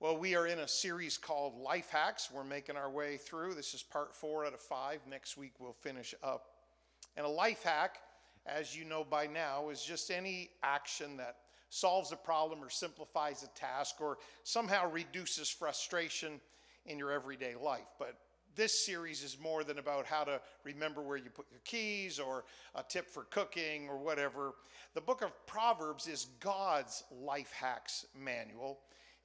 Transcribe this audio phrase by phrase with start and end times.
[0.00, 2.30] Well, we are in a series called Life Hacks.
[2.32, 3.54] We're making our way through.
[3.54, 5.00] This is part four out of five.
[5.10, 6.50] Next week we'll finish up.
[7.16, 7.96] And a life hack,
[8.46, 11.38] as you know by now, is just any action that
[11.68, 16.40] solves a problem or simplifies a task or somehow reduces frustration
[16.86, 17.88] in your everyday life.
[17.98, 18.14] But
[18.54, 22.44] this series is more than about how to remember where you put your keys or
[22.76, 24.52] a tip for cooking or whatever.
[24.94, 28.78] The book of Proverbs is God's life hacks manual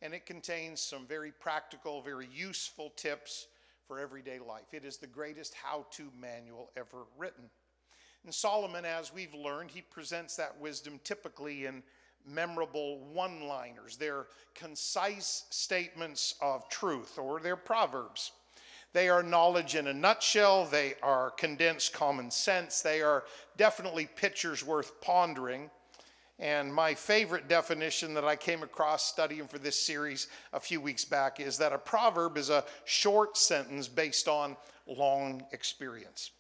[0.04, 3.48] and it contains some very practical, very useful tips
[3.88, 4.74] for everyday life.
[4.74, 7.46] It is the greatest how to manual ever written.
[8.26, 11.84] And Solomon, as we've learned, he presents that wisdom typically in
[12.28, 13.96] memorable one liners.
[13.96, 18.34] They're concise statements of truth, or they're proverbs.
[18.92, 20.66] They are knowledge in a nutshell.
[20.66, 22.82] They are condensed common sense.
[22.82, 23.24] They are
[23.58, 25.70] definitely pictures worth pondering.
[26.44, 31.06] And my favorite definition that I came across studying for this series a few weeks
[31.06, 36.32] back is that a proverb is a short sentence based on long experience.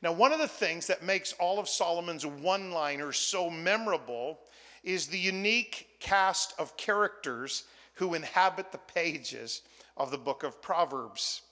[0.00, 4.38] Now, one of the things that makes all of Solomon's one liners so memorable
[4.84, 7.64] is the unique cast of characters
[7.96, 9.60] who inhabit the pages
[9.98, 11.42] of the book of Proverbs.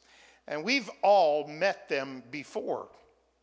[0.49, 2.89] And we've all met them before.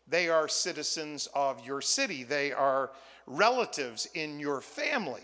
[0.08, 2.89] They are citizens of your city, they are
[3.28, 5.22] relatives in your family.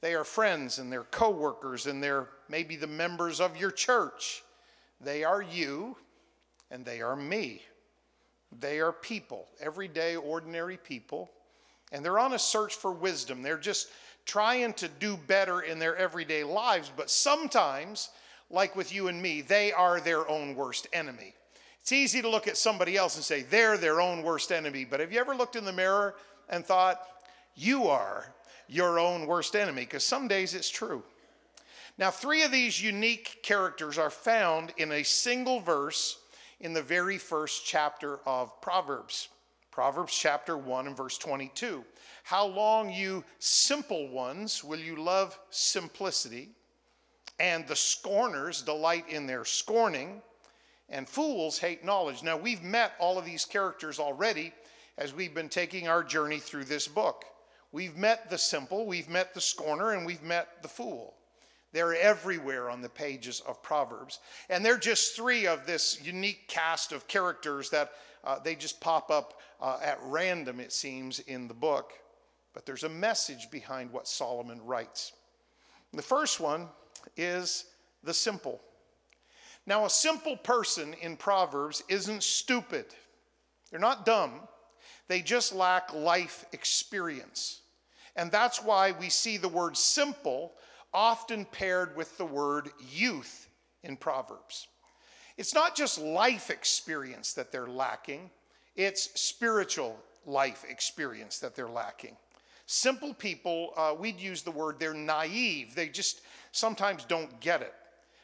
[0.00, 4.42] They are friends and they're coworkers and they're maybe the members of your church.
[5.00, 5.96] They are you
[6.70, 7.62] and they are me.
[8.60, 11.30] They are people, everyday, ordinary people,
[11.90, 13.42] and they're on a search for wisdom.
[13.42, 13.88] They're just
[14.26, 18.10] trying to do better in their everyday lives, but sometimes,
[18.50, 21.34] like with you and me, they are their own worst enemy.
[21.80, 25.00] It's easy to look at somebody else and say they're their own worst enemy, but
[25.00, 26.14] have you ever looked in the mirror
[26.48, 27.00] and thought,
[27.54, 28.34] you are
[28.68, 31.02] your own worst enemy, because some days it's true.
[31.96, 36.18] Now, three of these unique characters are found in a single verse
[36.60, 39.28] in the very first chapter of Proverbs.
[39.70, 41.84] Proverbs chapter 1 and verse 22.
[42.24, 46.48] How long, you simple ones, will you love simplicity?
[47.38, 50.22] And the scorners delight in their scorning,
[50.88, 52.22] and fools hate knowledge.
[52.22, 54.52] Now, we've met all of these characters already
[54.96, 57.24] as we've been taking our journey through this book.
[57.74, 61.14] We've met the simple, we've met the scorner, and we've met the fool.
[61.72, 64.20] They're everywhere on the pages of Proverbs.
[64.48, 67.90] And they're just three of this unique cast of characters that
[68.22, 71.94] uh, they just pop up uh, at random, it seems, in the book.
[72.52, 75.12] But there's a message behind what Solomon writes.
[75.92, 76.68] The first one
[77.16, 77.64] is
[78.04, 78.60] the simple.
[79.66, 82.86] Now, a simple person in Proverbs isn't stupid,
[83.72, 84.42] they're not dumb,
[85.08, 87.62] they just lack life experience.
[88.16, 90.52] And that's why we see the word simple
[90.92, 93.48] often paired with the word youth
[93.82, 94.68] in Proverbs.
[95.36, 98.30] It's not just life experience that they're lacking,
[98.76, 102.16] it's spiritual life experience that they're lacking.
[102.66, 105.74] Simple people, uh, we'd use the word they're naive.
[105.74, 106.22] They just
[106.52, 107.74] sometimes don't get it.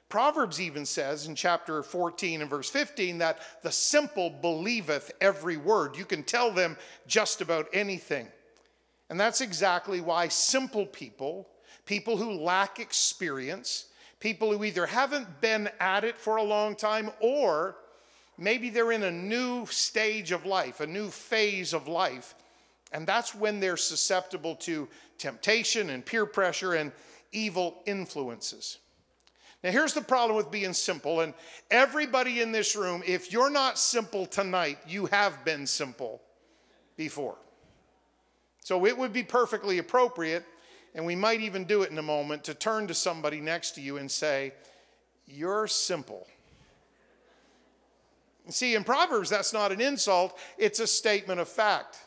[0.09, 5.97] Proverbs even says in chapter 14 and verse 15 that the simple believeth every word.
[5.97, 8.27] You can tell them just about anything.
[9.11, 11.49] And that's exactly why simple people,
[11.85, 13.87] people who lack experience,
[14.21, 17.77] people who either haven't been at it for a long time or
[18.39, 22.37] maybe they're in a new stage of life, a new phase of life,
[22.93, 24.89] and that's when they're susceptible to
[25.19, 26.93] temptation and peer pressure and
[27.33, 28.79] evil influences.
[29.63, 31.35] Now, here's the problem with being simple, and
[31.71, 36.23] everybody in this room, if you're not simple tonight, you have been simple
[36.97, 37.37] before.
[38.71, 40.45] So it would be perfectly appropriate,
[40.95, 43.81] and we might even do it in a moment, to turn to somebody next to
[43.81, 44.53] you and say,
[45.27, 46.25] You're simple.
[48.49, 51.99] See, in Proverbs, that's not an insult, it's a statement of fact.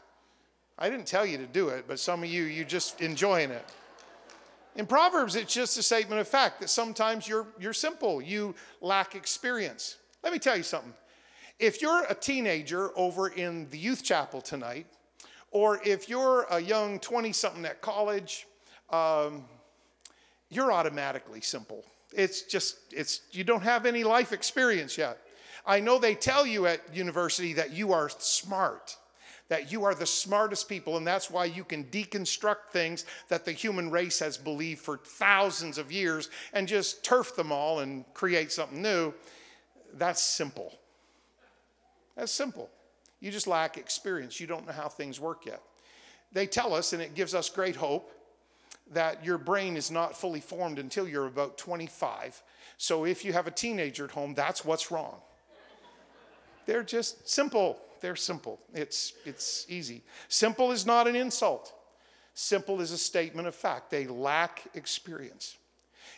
[0.80, 3.66] I didn't tell you to do it, but some of you, you're just enjoying it.
[4.78, 9.16] In Proverbs, it's just a statement of fact that sometimes you're, you're simple, you lack
[9.16, 9.98] experience.
[10.24, 10.94] Let me tell you something.
[11.60, 14.88] If you're a teenager over in the youth chapel tonight,
[15.54, 18.48] or if you're a young 20 something at college,
[18.90, 19.46] um,
[20.50, 21.86] you're automatically simple.
[22.12, 25.20] It's just, it's, you don't have any life experience yet.
[25.66, 28.98] I know they tell you at university that you are smart,
[29.48, 33.52] that you are the smartest people, and that's why you can deconstruct things that the
[33.52, 38.52] human race has believed for thousands of years and just turf them all and create
[38.52, 39.14] something new.
[39.94, 40.74] That's simple.
[42.16, 42.70] That's simple.
[43.24, 44.42] You just lack experience.
[44.42, 45.62] You don't know how things work yet.
[46.34, 48.12] They tell us, and it gives us great hope,
[48.92, 52.44] that your brain is not fully formed until you're about 25.
[52.78, 55.16] So if you have a teenager at home, that's what's wrong.
[56.66, 57.80] They're just simple.
[58.02, 58.60] They're simple.
[58.74, 60.04] It's, it's easy.
[60.28, 61.74] Simple is not an insult,
[62.34, 63.90] simple is a statement of fact.
[63.90, 65.56] They lack experience.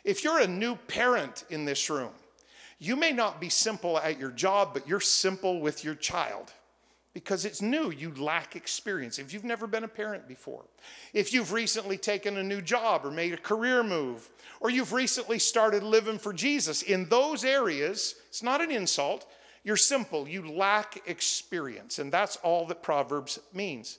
[0.04, 2.14] If you're a new parent in this room,
[2.80, 6.52] you may not be simple at your job, but you're simple with your child
[7.16, 7.92] because it's new.
[7.92, 9.20] You lack experience.
[9.20, 10.66] If you've never been a parent before,
[11.14, 14.30] if you've recently taken a new job or made a career move,
[14.60, 19.26] or you've recently started living for Jesus, in those areas, it's not an insult.
[19.64, 20.28] You're simple.
[20.28, 22.00] You lack experience.
[22.00, 23.98] And that's all that Proverbs means.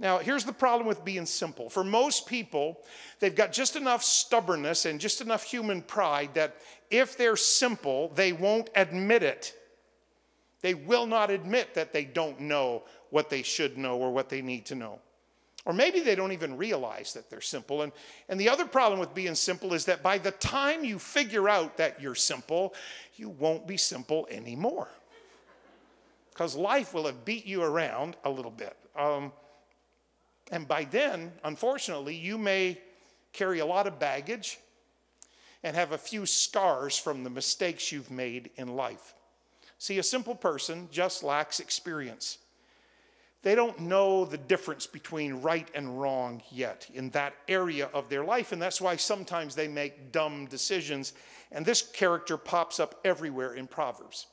[0.00, 1.70] Now, here's the problem with being simple.
[1.70, 2.80] For most people,
[3.20, 6.56] they've got just enough stubbornness and just enough human pride that
[6.90, 9.54] if they're simple, they won't admit it.
[10.62, 14.42] They will not admit that they don't know what they should know or what they
[14.42, 15.00] need to know.
[15.64, 17.82] Or maybe they don't even realize that they're simple.
[17.82, 17.92] And,
[18.28, 21.76] and the other problem with being simple is that by the time you figure out
[21.76, 22.74] that you're simple,
[23.16, 24.88] you won't be simple anymore.
[26.30, 28.74] Because life will have beat you around a little bit.
[28.96, 29.32] Um,
[30.50, 32.80] and by then, unfortunately, you may
[33.32, 34.58] carry a lot of baggage
[35.62, 39.14] and have a few scars from the mistakes you've made in life.
[39.80, 42.36] See, a simple person just lacks experience.
[43.42, 48.22] They don't know the difference between right and wrong yet in that area of their
[48.22, 51.14] life, and that's why sometimes they make dumb decisions.
[51.50, 54.26] And this character pops up everywhere in Proverbs.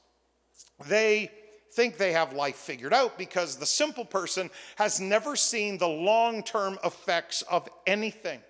[0.85, 1.31] They
[1.71, 6.43] think they have life figured out because the simple person has never seen the long
[6.43, 8.41] term effects of anything.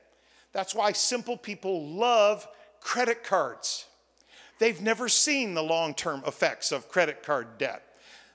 [0.52, 2.48] That's why simple people love
[2.82, 3.86] credit cards.
[4.60, 7.84] They've never seen the long term effects of credit card debt.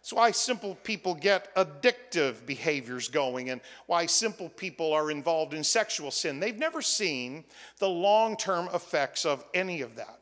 [0.03, 5.63] That's why simple people get addictive behaviors going and why simple people are involved in
[5.63, 6.41] sexual sin.
[6.41, 7.45] They've never seen
[7.79, 10.19] the long term effects of any of that.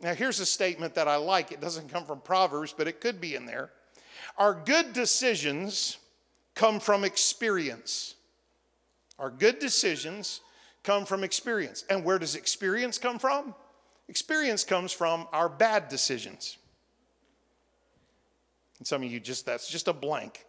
[0.00, 1.52] Now, here's a statement that I like.
[1.52, 3.70] It doesn't come from Proverbs, but it could be in there.
[4.36, 5.98] Our good decisions
[6.56, 8.16] come from experience.
[9.20, 10.40] Our good decisions
[10.82, 11.84] come from experience.
[11.88, 13.54] And where does experience come from?
[14.08, 16.58] Experience comes from our bad decisions.
[18.78, 20.44] And some of you just, that's just a blank.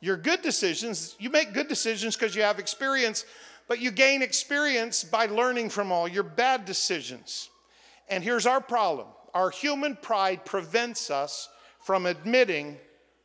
[0.00, 3.24] Your good decisions, you make good decisions because you have experience,
[3.68, 7.50] but you gain experience by learning from all your bad decisions.
[8.08, 11.48] And here's our problem our human pride prevents us
[11.78, 12.78] from admitting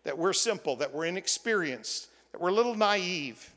[0.03, 3.51] that we're simple, that we're inexperienced, that we're a little naive.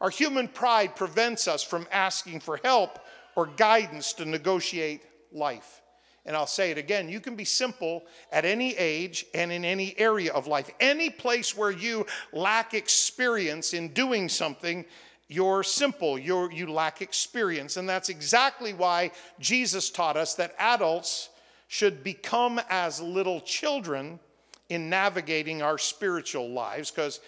[0.00, 2.98] Our human pride prevents us from asking for help
[3.40, 5.00] or guidance to negotiate
[5.32, 5.80] life.
[6.26, 9.98] And I'll say it again you can be simple at any age and in any
[9.98, 10.70] area of life.
[10.78, 12.04] Any place where you
[12.34, 14.84] lack experience in doing something,
[15.26, 17.78] you're simple, you're, you lack experience.
[17.78, 21.30] And that's exactly why Jesus taught us that adults
[21.66, 24.20] should become as little children
[24.68, 27.20] in navigating our spiritual lives because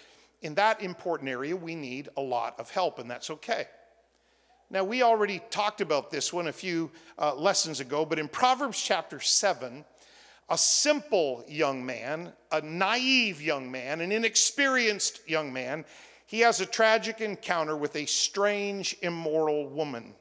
[0.43, 3.65] in that important area we need a lot of help, and that's okay.
[4.73, 6.89] Now, we already talked about this one a few
[7.19, 9.85] uh, lessons ago, but in Proverbs chapter 7,
[10.49, 15.85] a simple young man, a naive young man, an inexperienced young man,
[16.25, 20.15] he has a tragic encounter with a strange, immoral woman.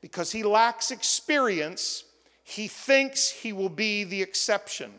[0.00, 2.04] Because he lacks experience,
[2.44, 4.92] he thinks he will be the exception.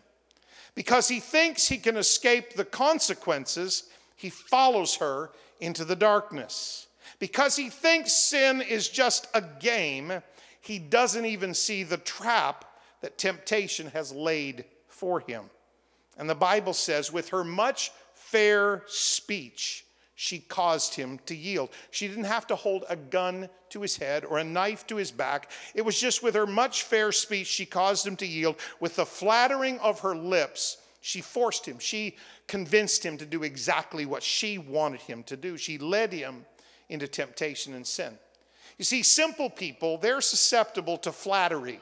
[0.75, 3.83] Because he thinks he can escape the consequences,
[4.17, 6.87] he follows her into the darkness.
[7.23, 10.11] Because he thinks sin is just a game,
[10.59, 12.65] he doesn't even see the trap
[12.99, 15.45] that temptation has laid for him.
[16.17, 21.69] And the Bible says, with her much fair speech, she caused him to yield.
[21.91, 25.11] She didn't have to hold a gun to his head or a knife to his
[25.11, 25.49] back.
[25.73, 28.57] It was just with her much fair speech, she caused him to yield.
[28.81, 31.79] With the flattering of her lips, she forced him.
[31.79, 35.55] She convinced him to do exactly what she wanted him to do.
[35.55, 36.43] She led him
[36.89, 38.17] into temptation and sin.
[38.77, 41.79] You see, simple people, they're susceptible to flattery.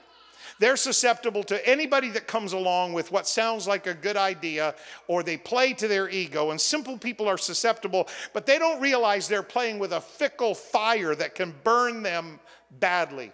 [0.59, 4.75] They're susceptible to anybody that comes along with what sounds like a good idea
[5.07, 6.51] or they play to their ego.
[6.51, 11.15] And simple people are susceptible, but they don't realize they're playing with a fickle fire
[11.15, 12.39] that can burn them
[12.79, 13.31] badly.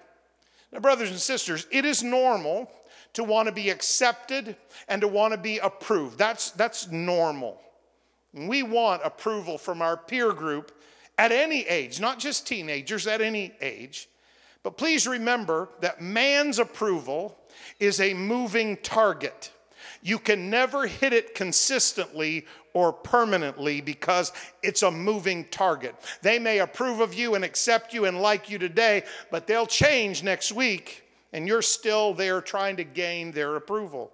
[0.72, 2.72] Now, brothers and sisters, it is normal
[3.14, 4.56] to want to be accepted
[4.88, 6.18] and to want to be approved.
[6.18, 7.60] That's, that's normal.
[8.34, 10.72] We want approval from our peer group
[11.18, 14.10] at any age, not just teenagers, at any age.
[14.64, 17.38] But please remember that man's approval
[17.80, 19.52] is a moving target.
[20.02, 24.32] You can never hit it consistently or permanently because
[24.62, 25.96] it's a moving target.
[26.22, 30.24] They may approve of you and accept you and like you today, but they'll change
[30.24, 34.12] next week and you're still there trying to gain their approval.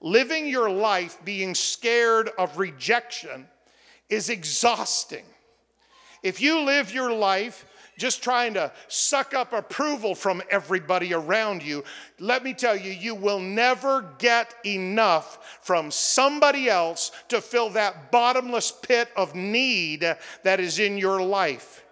[0.00, 3.46] Living your life being scared of rejection
[4.08, 5.24] is exhausting.
[6.22, 7.64] If you live your life
[7.98, 11.82] just trying to suck up approval from everybody around you,
[12.20, 18.12] let me tell you, you will never get enough from somebody else to fill that
[18.12, 20.00] bottomless pit of need
[20.44, 21.84] that is in your life.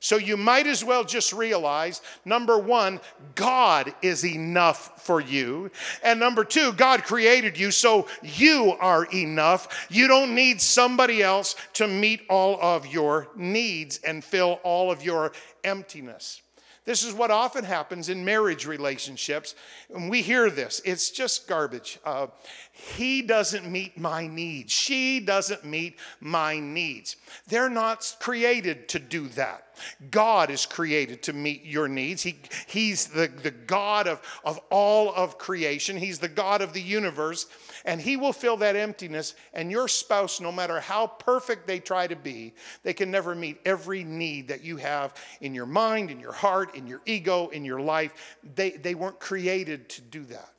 [0.00, 3.00] So you might as well just realize number one,
[3.34, 5.70] God is enough for you.
[6.02, 9.86] And number two, God created you, so you are enough.
[9.90, 15.02] You don't need somebody else to meet all of your needs and fill all of
[15.02, 15.32] your
[15.64, 16.42] emptiness.
[16.86, 19.56] This is what often happens in marriage relationships.
[19.92, 21.98] And we hear this, it's just garbage.
[22.04, 22.28] Uh,
[22.72, 24.72] he doesn't meet my needs.
[24.72, 27.16] She doesn't meet my needs.
[27.48, 29.66] They're not created to do that.
[30.10, 32.22] God is created to meet your needs.
[32.22, 36.82] He, he's the, the God of, of all of creation, He's the God of the
[36.82, 37.46] universe,
[37.86, 39.34] and He will fill that emptiness.
[39.54, 42.52] And your spouse, no matter how perfect they try to be,
[42.82, 46.74] they can never meet every need that you have in your mind, in your heart,
[46.74, 48.36] in your ego, in your life.
[48.56, 50.50] They, they weren't created to do that.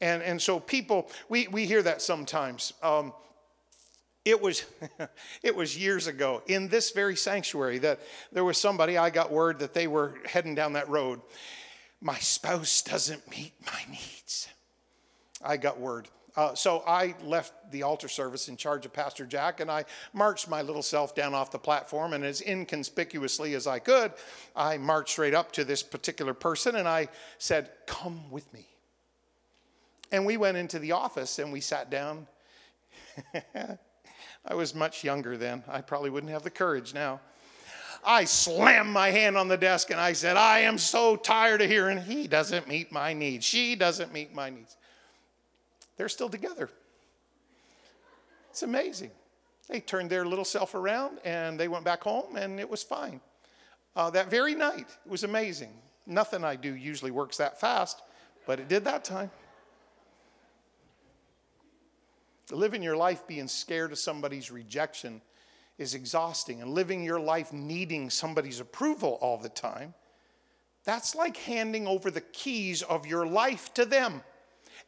[0.00, 2.74] And, and so people, we, we hear that sometimes.
[2.82, 3.14] Um,
[4.24, 4.64] it was,
[5.42, 8.00] it was years ago in this very sanctuary that
[8.32, 11.20] there was somebody, I got word that they were heading down that road.
[12.00, 14.48] My spouse doesn't meet my needs.
[15.42, 16.08] I got word.
[16.36, 20.48] Uh, so I left the altar service in charge of Pastor Jack, and I marched
[20.48, 22.12] my little self down off the platform.
[22.12, 24.12] And as inconspicuously as I could,
[24.54, 28.66] I marched straight up to this particular person and I said, Come with me.
[30.12, 32.26] And we went into the office and we sat down.
[34.44, 35.64] I was much younger then.
[35.66, 37.20] I probably wouldn't have the courage now.
[38.04, 41.68] I slammed my hand on the desk and I said, I am so tired of
[41.68, 43.44] hearing he doesn't meet my needs.
[43.44, 44.76] She doesn't meet my needs.
[45.96, 46.68] They're still together.
[48.50, 49.10] It's amazing.
[49.68, 53.20] They turned their little self around and they went back home and it was fine.
[53.94, 55.72] Uh, that very night, it was amazing.
[56.06, 58.02] Nothing I do usually works that fast,
[58.46, 59.30] but it did that time.
[62.52, 65.20] Living your life being scared of somebody's rejection
[65.78, 69.94] is exhausting, and living your life needing somebody's approval all the time,
[70.84, 74.22] that's like handing over the keys of your life to them,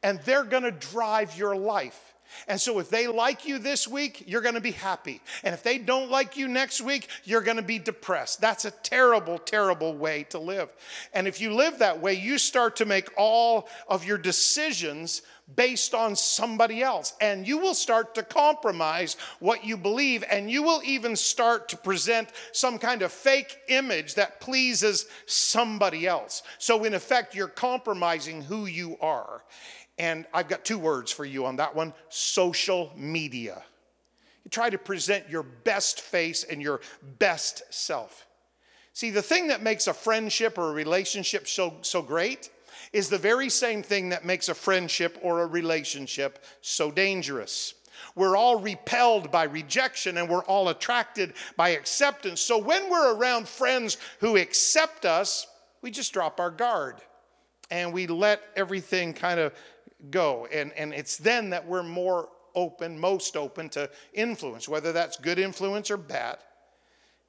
[0.02, 2.14] and they're gonna drive your life.
[2.46, 5.20] And so, if they like you this week, you're gonna be happy.
[5.42, 8.40] And if they don't like you next week, you're gonna be depressed.
[8.40, 10.74] That's a terrible, terrible way to live.
[11.12, 15.22] And if you live that way, you start to make all of your decisions
[15.56, 17.14] based on somebody else.
[17.20, 21.76] And you will start to compromise what you believe, and you will even start to
[21.76, 26.42] present some kind of fake image that pleases somebody else.
[26.58, 29.42] So, in effect, you're compromising who you are.
[29.98, 33.62] And I've got two words for you on that one social media.
[34.44, 36.80] You try to present your best face and your
[37.18, 38.26] best self.
[38.92, 42.50] See, the thing that makes a friendship or a relationship so, so great
[42.92, 47.74] is the very same thing that makes a friendship or a relationship so dangerous.
[48.14, 52.40] We're all repelled by rejection and we're all attracted by acceptance.
[52.40, 55.46] So when we're around friends who accept us,
[55.82, 56.96] we just drop our guard
[57.70, 59.52] and we let everything kind of
[60.10, 60.46] go.
[60.46, 65.38] And, and it's then that we're more open, most open to influence, whether that's good
[65.38, 66.38] influence or bad.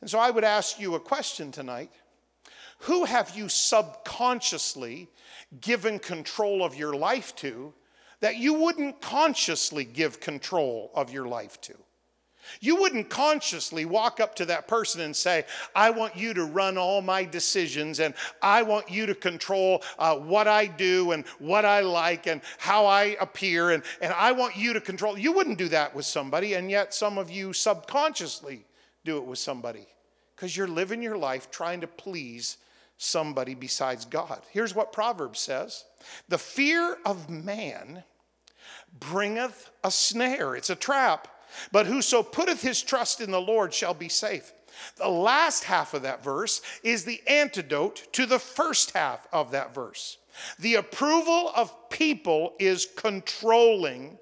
[0.02, 1.92] And so I would ask you a question tonight
[2.80, 5.10] Who have you subconsciously
[5.62, 7.74] given control of your life to
[8.22, 11.76] that you wouldn't consciously give control of your life to.
[12.62, 16.78] You wouldn't consciously walk up to that person and say, I want you to run
[16.78, 21.66] all my decisions and I want you to control uh, what I do and what
[21.66, 25.18] I like and how I appear and, and I want you to control.
[25.18, 28.66] You wouldn't do that with somebody, and yet some of you subconsciously
[29.06, 29.88] do it with somebody
[30.36, 32.58] because you're living your life trying to please
[32.98, 34.42] somebody besides God.
[34.52, 35.86] Here's what Proverbs says
[36.28, 38.04] The fear of man
[38.98, 41.28] bringeth a snare, it's a trap,
[41.72, 44.54] but whoso putteth his trust in the Lord shall be safe.
[44.98, 49.74] The last half of that verse is the antidote to the first half of that
[49.74, 50.18] verse.
[50.60, 54.18] The approval of people is controlling,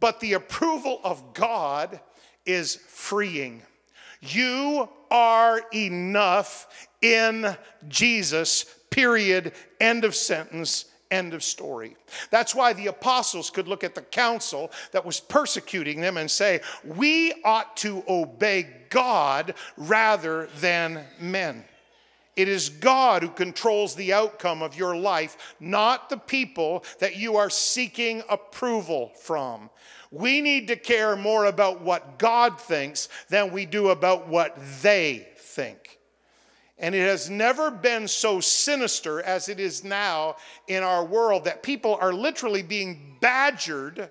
[0.00, 2.00] but the approval of God
[2.46, 3.62] is freeing.
[4.20, 7.56] You are enough in
[7.88, 11.96] Jesus, period, end of sentence, End of story.
[12.30, 16.60] That's why the apostles could look at the council that was persecuting them and say,
[16.84, 21.64] We ought to obey God rather than men.
[22.36, 27.36] It is God who controls the outcome of your life, not the people that you
[27.36, 29.70] are seeking approval from.
[30.12, 35.26] We need to care more about what God thinks than we do about what they
[35.36, 35.97] think.
[36.78, 40.36] And it has never been so sinister as it is now
[40.68, 44.10] in our world that people are literally being badgered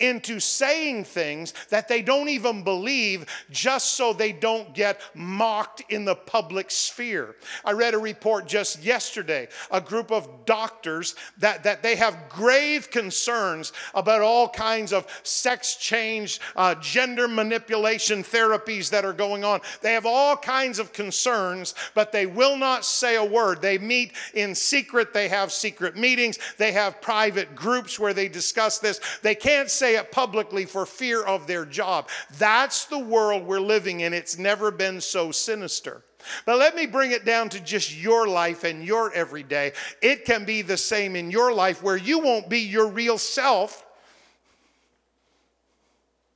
[0.00, 6.04] into saying things that they don't even believe just so they don't get mocked in
[6.04, 7.36] the public sphere.
[7.64, 12.90] I read a report just yesterday, a group of doctors that, that they have grave
[12.90, 19.60] concerns about all kinds of sex change, uh, gender manipulation therapies that are going on.
[19.82, 23.62] They have all kinds of concerns, but they will not say a word.
[23.62, 28.78] They meet in secret, they have secret meetings, they have private groups where they discuss
[28.78, 29.00] this.
[29.22, 32.08] They can't say it publicly for fear of their job.
[32.38, 34.12] That's the world we're living in.
[34.12, 36.02] It's never been so sinister.
[36.44, 39.72] But let me bring it down to just your life and your everyday.
[40.02, 43.86] It can be the same in your life where you won't be your real self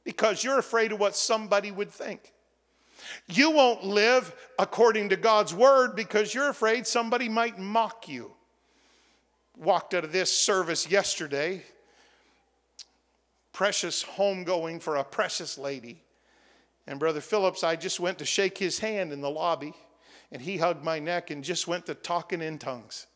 [0.04, 2.32] because you're afraid of what somebody would think.
[3.26, 8.32] You won't live according to God's word because you're afraid somebody might mock you.
[9.56, 11.62] Walked out of this service yesterday
[13.54, 16.02] precious homegoing for a precious lady.
[16.86, 19.72] And Brother Phillips, I just went to shake his hand in the lobby,
[20.30, 23.06] and he hugged my neck and just went to talking in tongues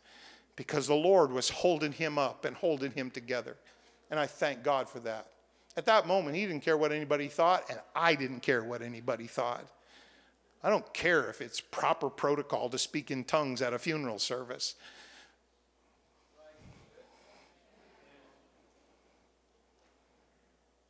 [0.56, 3.56] because the Lord was holding him up and holding him together.
[4.10, 5.26] And I thank God for that.
[5.76, 9.26] At that moment, he didn't care what anybody thought, and I didn't care what anybody
[9.26, 9.66] thought.
[10.62, 14.76] I don't care if it's proper protocol to speak in tongues at a funeral service.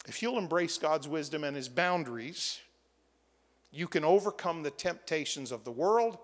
[0.09, 2.61] If you'll embrace God's wisdom and his boundaries,
[3.71, 6.17] you can overcome the temptations of the world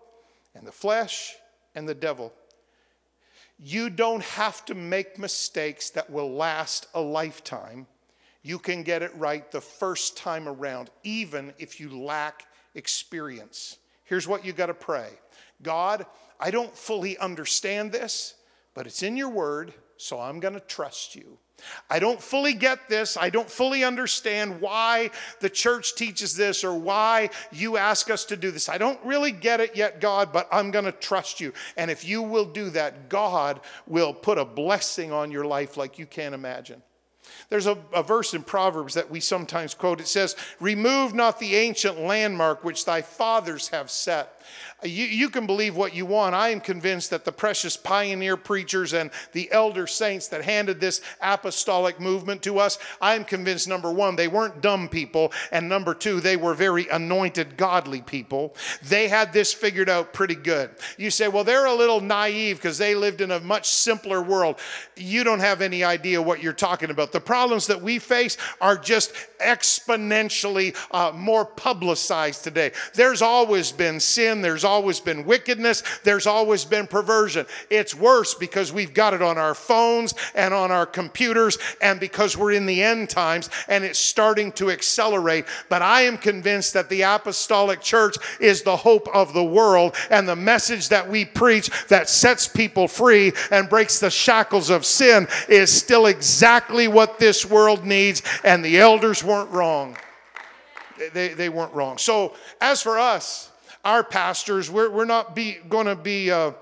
[0.55, 1.35] and the flesh
[1.75, 2.33] and the devil.
[3.59, 7.87] You don't have to make mistakes that will last a lifetime.
[8.43, 13.77] You can get it right the first time around, even if you lack experience.
[14.05, 15.11] Here's what you got to pray
[15.63, 16.07] God,
[16.41, 18.35] I don't fully understand this,
[18.73, 21.39] but it's in your word, so I'm going to trust you.
[21.89, 23.17] I don't fully get this.
[23.17, 28.37] I don't fully understand why the church teaches this or why you ask us to
[28.37, 28.69] do this.
[28.69, 31.53] I don't really get it yet, God, but I'm going to trust you.
[31.77, 35.99] And if you will do that, God will put a blessing on your life like
[35.99, 36.83] you can't imagine.
[37.49, 40.01] There's a, a, verse in Proverbs that we sometimes quote.
[40.01, 44.34] It says, Remove not the ancient landmark which thy fathers have set.
[44.83, 46.35] You, you can believe what you want.
[46.35, 51.01] I am convinced that the precious pioneer preachers and the elder saints that handed this
[51.21, 55.95] apostolic movement to us, I am convinced number one, they weren't dumb people, and number
[55.95, 58.55] two, they were very anointed, godly people.
[58.83, 60.71] They had this figured out pretty good.
[60.99, 64.59] You say, well, they're a little naive because they lived in a much simpler world.
[64.97, 67.13] You don't have any idea what you're talking about.
[67.13, 72.73] The problems that we face are just exponentially uh, more publicized today.
[72.95, 77.47] There's always been sin, there's always been wickedness, there's always been perversion.
[77.71, 82.37] It's worse because we've got it on our phones and on our computers, and because
[82.37, 85.45] we're in the end times and it's starting to accelerate.
[85.69, 90.29] But I am convinced that the apostolic church is the hope of the world, and
[90.29, 95.29] the message that we preach that sets people free and breaks the shackles of sin
[95.49, 99.97] is still exactly what this world needs, and the elders weren't wrong.
[101.13, 101.99] They, they weren't wrong.
[101.99, 103.51] So, as for us,
[103.85, 105.37] our pastors, we're, we're not
[105.69, 106.53] going to be uh,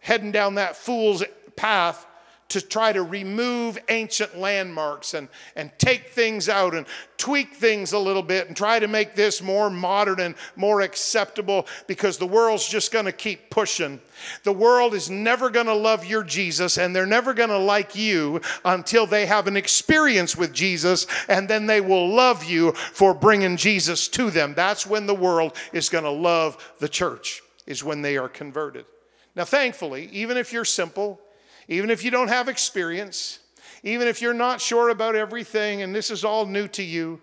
[0.00, 1.24] heading down that fool's
[1.56, 2.06] path
[2.48, 6.86] to try to remove ancient landmarks and, and take things out and
[7.16, 11.66] tweak things a little bit and try to make this more modern and more acceptable
[11.86, 14.00] because the world's just going to keep pushing.
[14.42, 17.94] The world is never going to love your Jesus and they're never going to like
[17.94, 23.14] you until they have an experience with Jesus and then they will love you for
[23.14, 24.54] bringing Jesus to them.
[24.54, 28.86] That's when the world is going to love the church, is when they are converted.
[29.34, 31.20] Now, thankfully, even if you're simple,
[31.68, 33.40] even if you don't have experience,
[33.82, 37.20] even if you're not sure about everything and this is all new to you,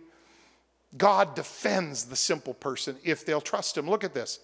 [0.98, 3.90] God defends the simple person if they'll trust him.
[3.90, 4.40] Look at this.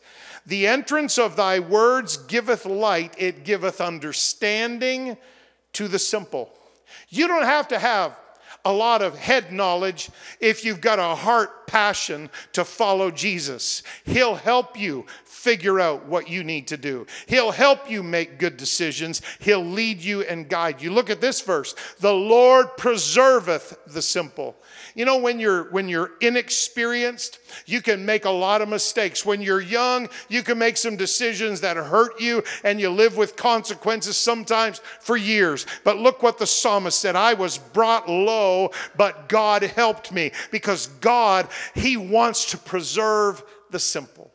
[0.45, 5.17] The entrance of thy words giveth light, it giveth understanding
[5.73, 6.51] to the simple.
[7.09, 8.19] You don't have to have
[8.65, 10.09] a lot of head knowledge
[10.39, 13.83] if you've got a heart passion to follow Jesus.
[14.05, 15.05] He'll help you
[15.39, 17.07] figure out what you need to do.
[17.27, 19.21] He'll help you make good decisions.
[19.39, 20.91] He'll lead you and guide you.
[20.91, 21.75] Look at this verse.
[22.01, 24.57] The Lord preserveth the simple.
[24.95, 29.25] You know when you're when you're inexperienced, you can make a lot of mistakes.
[29.25, 33.37] When you're young, you can make some decisions that hurt you and you live with
[33.37, 35.65] consequences sometimes for years.
[35.85, 40.87] But look what the psalmist said, I was brought low, but God helped me because
[40.99, 44.28] God he wants to preserve the simple.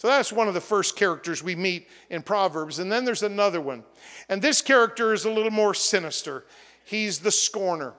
[0.00, 2.78] So that's one of the first characters we meet in Proverbs.
[2.78, 3.84] And then there's another one.
[4.30, 6.46] And this character is a little more sinister.
[6.86, 7.92] He's the scorner.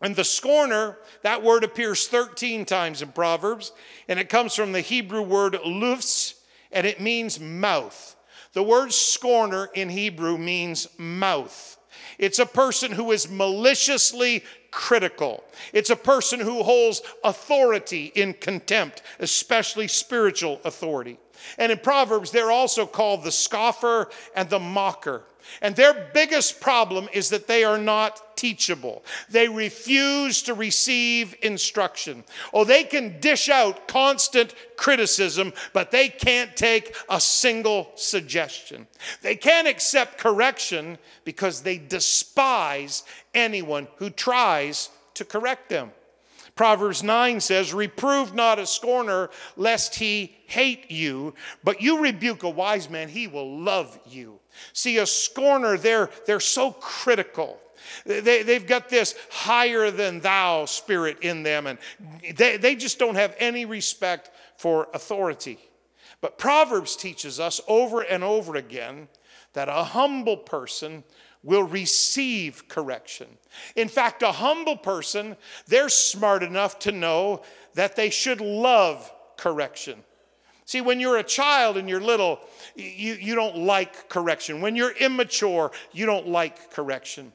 [0.00, 3.70] And the scorner, that word appears 13 times in Proverbs,
[4.08, 6.34] and it comes from the Hebrew word lufs,
[6.72, 8.16] and it means mouth.
[8.52, 11.78] The word scorner in Hebrew means mouth.
[12.22, 15.42] It's a person who is maliciously critical.
[15.72, 21.18] It's a person who holds authority in contempt, especially spiritual authority.
[21.58, 25.24] And in Proverbs, they're also called the scoffer and the mocker.
[25.60, 29.04] And their biggest problem is that they are not teachable.
[29.30, 32.24] They refuse to receive instruction.
[32.52, 38.88] Oh, they can dish out constant criticism, but they can't take a single suggestion.
[39.20, 45.92] They can't accept correction because they despise anyone who tries to correct them.
[46.56, 52.50] Proverbs 9 says, Reprove not a scorner, lest he hate you, but you rebuke a
[52.50, 54.40] wise man, he will love you.
[54.72, 57.60] See, a scorner, they're, they're so critical.
[58.04, 61.78] They, they've got this higher than thou spirit in them, and
[62.36, 65.58] they, they just don't have any respect for authority.
[66.20, 69.08] But Proverbs teaches us over and over again
[69.54, 71.04] that a humble person
[71.42, 73.26] will receive correction.
[73.74, 77.42] In fact, a humble person, they're smart enough to know
[77.74, 80.04] that they should love correction.
[80.64, 82.40] See, when you're a child and you're little,
[82.76, 84.60] you, you don't like correction.
[84.60, 87.32] When you're immature, you don't like correction.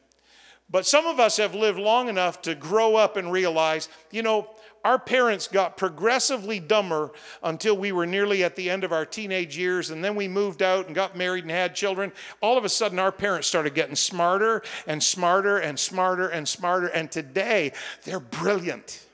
[0.70, 4.50] But some of us have lived long enough to grow up and realize, you know,
[4.84, 7.12] our parents got progressively dumber
[7.44, 10.62] until we were nearly at the end of our teenage years, and then we moved
[10.62, 12.12] out and got married and had children.
[12.42, 16.88] All of a sudden, our parents started getting smarter and smarter and smarter and smarter,
[16.88, 17.72] and today
[18.04, 19.06] they're brilliant.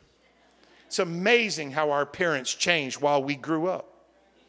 [0.87, 3.89] It's amazing how our parents changed while we grew up.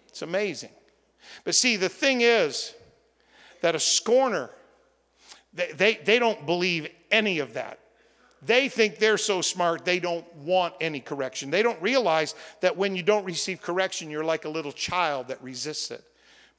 [0.09, 0.73] It's amazing.
[1.45, 2.75] But see, the thing is
[3.63, 4.51] that a scorner,
[5.55, 7.79] they, they, they don't believe any of that.
[8.43, 11.51] They think they're so smart, they don't want any correction.
[11.51, 15.43] They don't realize that when you don't receive correction, you're like a little child that
[15.43, 16.05] resists it.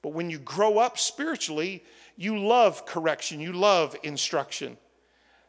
[0.01, 1.83] But when you grow up spiritually,
[2.17, 4.77] you love correction, you love instruction.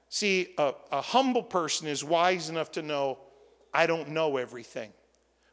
[0.09, 3.19] See, a, a humble person is wise enough to know,
[3.73, 4.93] I don't know everything.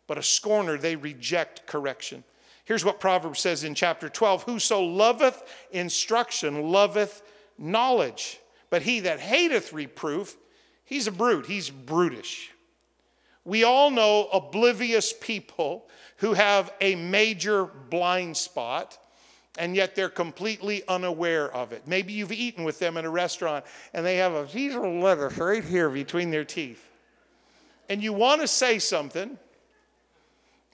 [0.05, 2.23] But a scorner, they reject correction.
[2.65, 7.21] Here's what Proverbs says in chapter 12 Whoso loveth instruction loveth
[7.57, 8.39] knowledge,
[8.69, 10.35] but he that hateth reproof,
[10.83, 12.51] he's a brute, he's brutish.
[13.45, 15.87] We all know oblivious people
[16.17, 18.97] who have a major blind spot
[19.57, 21.87] and yet they're completely unaware of it.
[21.87, 25.37] Maybe you've eaten with them in a restaurant and they have a piece of lettuce
[25.37, 26.89] right here between their teeth.
[27.89, 29.37] And you want to say something,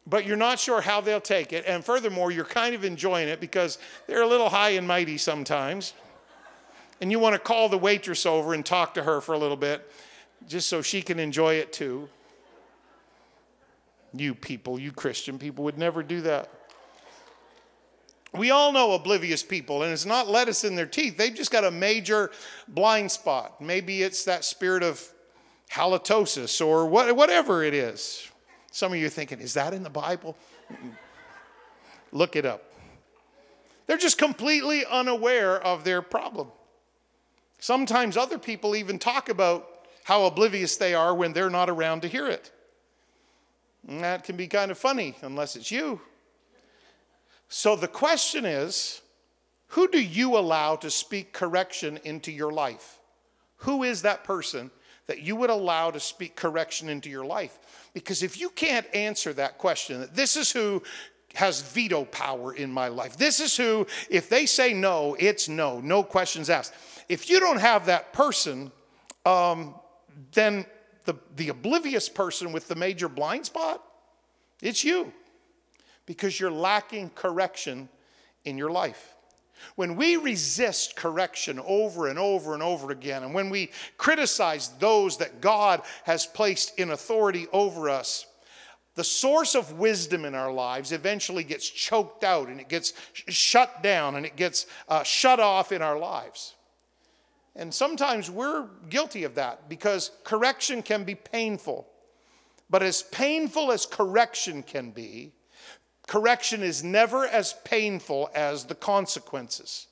[0.08, 1.66] but you're not sure how they'll take it.
[1.68, 5.94] And furthermore, you're kind of enjoying it because they're a little high and mighty sometimes.
[7.02, 9.58] And you want to call the waitress over and talk to her for a little
[9.58, 9.90] bit
[10.48, 12.10] just so she can enjoy it too.
[14.14, 16.50] You people, you Christian people would never do that.
[18.34, 21.18] We all know oblivious people, and it's not lettuce in their teeth.
[21.18, 22.32] They've just got a major
[22.68, 23.60] blind spot.
[23.60, 25.04] Maybe it's that spirit of
[25.72, 28.28] halitosis or what, whatever it is.
[28.72, 30.38] Some of you are thinking, is that in the Bible?
[32.12, 32.72] Look it up.
[33.88, 36.50] They're just completely unaware of their problem.
[37.60, 39.68] Sometimes other people even talk about
[40.04, 42.52] how oblivious they are when they're not around to hear it.
[43.88, 46.02] And that can be kind of funny unless it's you.
[47.50, 49.02] So the question is
[49.68, 53.00] who do you allow to speak correction into your life?
[53.58, 54.72] Who is that person
[55.08, 57.60] that you would allow to speak correction into your life?
[57.94, 60.82] Because if you can't answer that question, that this is who
[61.36, 63.18] has veto power in my life.
[63.18, 66.74] This is who, if they say no, it's no, no questions asked.
[67.10, 68.72] If you don't have that person,
[69.26, 69.76] um,
[70.34, 70.66] then
[71.06, 73.84] the, the oblivious person with the major blind spot,
[74.62, 75.12] it's you
[76.06, 77.90] because you're lacking correction
[78.46, 79.14] in your life.
[79.76, 85.18] When we resist correction over and over and over again, and when we criticize those
[85.18, 88.26] that God has placed in authority over us,
[88.96, 93.84] the source of wisdom in our lives eventually gets choked out and it gets shut
[93.84, 96.56] down and it gets uh, shut off in our lives.
[97.56, 101.88] And sometimes we're guilty of that because correction can be painful.
[102.70, 105.34] But as painful as correction can be,
[106.08, 109.88] correction is never as painful as the consequences.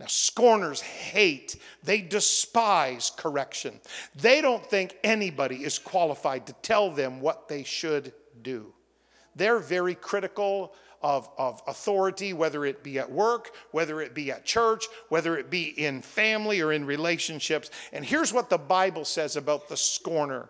[0.00, 3.80] Now, scorners hate, they despise correction.
[4.16, 8.74] They don't think anybody is qualified to tell them what they should do.
[9.36, 14.44] They're very critical of, of authority, whether it be at work, whether it be at
[14.44, 17.70] church, whether it be in family or in relationships.
[17.92, 20.48] And here's what the Bible says about the scorner.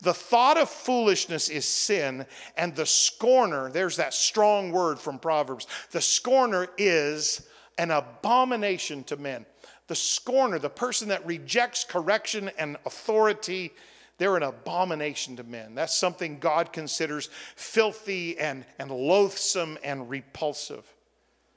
[0.00, 5.66] The thought of foolishness is sin, and the scorner, there's that strong word from Proverbs,
[5.90, 7.46] the scorner is
[7.78, 9.46] an abomination to men.
[9.86, 13.72] The scorner, the person that rejects correction and authority,
[14.18, 15.74] they're an abomination to men.
[15.74, 20.84] That's something God considers filthy and, and loathsome and repulsive.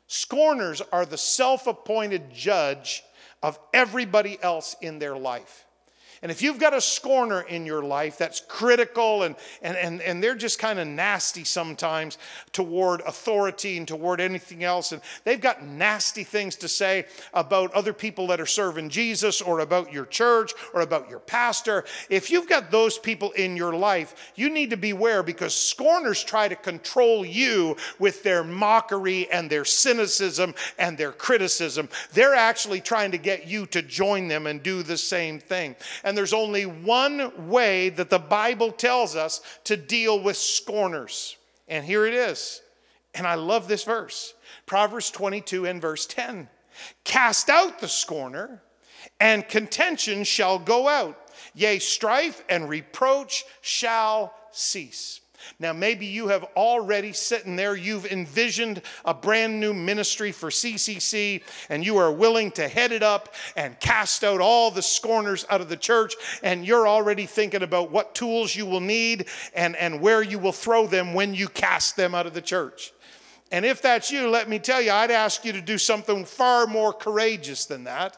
[0.08, 3.04] Scorners are the self appointed judge
[3.42, 5.66] of everybody else in their life.
[6.22, 10.24] And if you've got a scorner in your life that's critical and, and, and, and
[10.24, 12.18] they're just kind of nasty sometimes
[12.52, 17.94] toward authority and toward anything else, and they've got nasty things to say about other
[17.94, 22.50] people that are serving Jesus or about your church or about your pastor, if you've
[22.50, 27.26] got those people in your life, you need to beware because scorners try to control
[27.26, 31.88] you with their mockery and their cynicism and their criticism.
[32.14, 35.76] They're actually trying to get you to join them and do the same thing.
[36.18, 41.36] There's only one way that the Bible tells us to deal with scorners.
[41.68, 42.62] And here it is.
[43.14, 44.34] And I love this verse
[44.66, 46.48] Proverbs 22 and verse 10.
[47.04, 48.62] Cast out the scorner,
[49.20, 51.18] and contention shall go out.
[51.54, 55.22] Yea, strife and reproach shall cease.
[55.60, 61.44] Now, maybe you have already sitting there, you've envisioned a brand new ministry for CCC,
[61.70, 65.62] and you are willing to head it up and cast out all the scorners out
[65.62, 70.02] of the church, and you're already thinking about what tools you will need and, and
[70.02, 72.94] where you will throw them when you cast them out of the church.
[73.52, 76.68] And if that's you, let me tell you, I'd ask you to do something far
[76.68, 78.18] more courageous than that.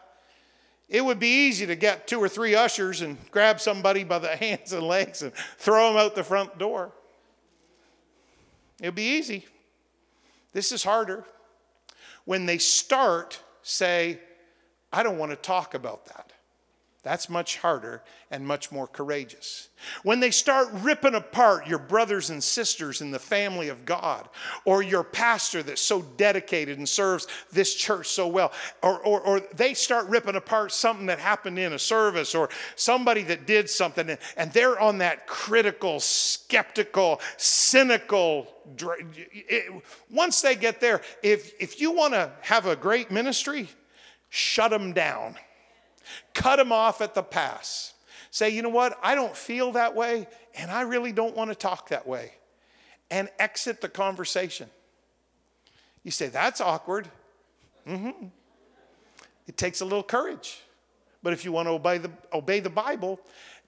[0.90, 4.28] It would be easy to get two or three ushers and grab somebody by the
[4.36, 6.92] hands and legs and throw them out the front door.
[8.82, 9.46] It'll be easy.
[10.52, 11.24] This is harder.
[12.26, 14.20] When they start, say,
[14.92, 16.21] I don't want to talk about that.
[17.04, 19.70] That's much harder and much more courageous.
[20.04, 24.30] When they start ripping apart your brothers and sisters in the family of God,
[24.66, 28.52] or your pastor that's so dedicated and serves this church so well,
[28.84, 33.24] or, or, or they start ripping apart something that happened in a service, or somebody
[33.24, 38.54] that did something, and, they're on that critical, skeptical, cynical.
[38.78, 43.70] It, once they get there, if, if you want to have a great ministry,
[44.30, 45.38] shut them down
[46.34, 47.94] Cut them off at the pass.
[48.30, 48.98] Say, you know what?
[49.04, 52.34] I don't feel that way, and I really don't want to talk that way.
[53.10, 54.70] And exit the conversation.
[56.04, 57.10] You say, that's awkward.
[57.88, 58.28] Mm-hmm.
[59.48, 60.62] It takes a little courage.
[61.22, 63.20] But if you want to obey the, obey the Bible,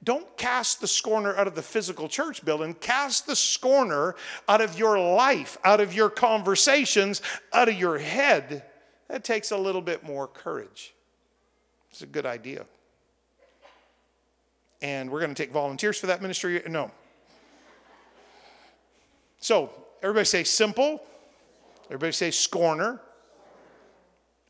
[0.03, 2.73] don't cast the scorner out of the physical church building.
[2.73, 4.15] Cast the scorner
[4.47, 8.63] out of your life, out of your conversations, out of your head.
[9.07, 10.92] That takes a little bit more courage.
[11.93, 12.65] It's a good idea.
[14.81, 16.59] And we're going to take volunteers for that ministry?
[16.67, 16.89] No.
[19.39, 19.69] So,
[20.01, 21.03] everybody say simple.
[21.85, 22.99] Everybody say scorner.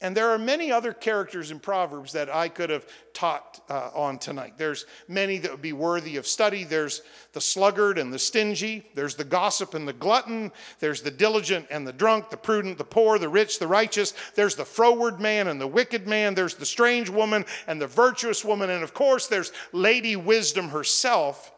[0.03, 4.19] And there are many other characters in Proverbs that I could have taught uh, on
[4.19, 4.55] tonight.
[4.57, 6.65] There's many that would be worthy of study.
[6.65, 8.83] There's the sluggard and the stingy.
[8.95, 10.51] There's the gossip and the glutton.
[10.79, 14.13] There's the diligent and the drunk, the prudent, the poor, the rich, the righteous.
[14.35, 16.35] There's the froward man and the wicked man.
[16.35, 18.69] There's the strange woman and the virtuous woman.
[18.69, 21.52] And of course, there's Lady Wisdom herself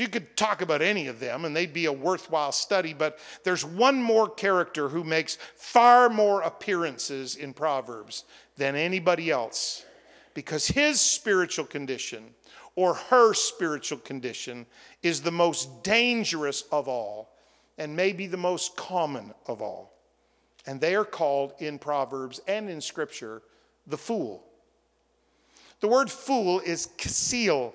[0.00, 3.64] you could talk about any of them and they'd be a worthwhile study, but there's
[3.64, 8.24] one more character who makes far more appearances in Proverbs
[8.56, 9.84] than anybody else
[10.34, 12.34] because his spiritual condition
[12.76, 14.66] or her spiritual condition
[15.02, 17.30] is the most dangerous of all
[17.78, 19.92] and maybe the most common of all.
[20.66, 23.42] And they are called in Proverbs and in Scripture
[23.86, 24.44] the fool.
[25.80, 27.74] The word fool is kasil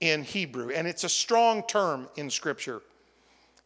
[0.00, 2.82] in Hebrew, and it's a strong term in Scripture.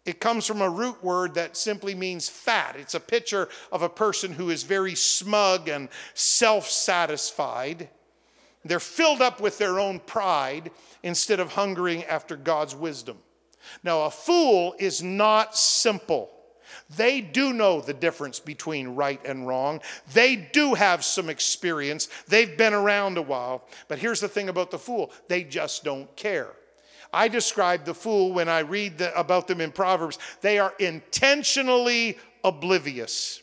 [0.07, 2.77] It comes from a root word that simply means fat.
[2.79, 7.89] It's a picture of a person who is very smug and self satisfied.
[8.65, 10.71] They're filled up with their own pride
[11.03, 13.19] instead of hungering after God's wisdom.
[13.83, 16.31] Now, a fool is not simple.
[16.97, 19.81] They do know the difference between right and wrong.
[20.13, 22.09] They do have some experience.
[22.27, 23.65] They've been around a while.
[23.87, 26.51] But here's the thing about the fool they just don't care.
[27.13, 30.19] I describe the fool when I read the, about them in Proverbs.
[30.41, 33.43] They are intentionally oblivious.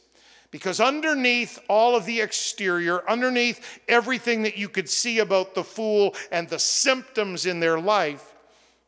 [0.49, 6.15] Because underneath all of the exterior, underneath everything that you could see about the fool
[6.31, 8.33] and the symptoms in their life,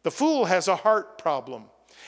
[0.03, 1.65] the fool has a heart problem.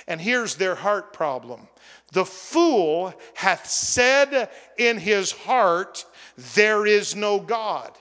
[0.07, 1.67] And here's their heart problem
[2.11, 6.05] the fool hath said in his heart,
[6.55, 7.91] There is no God.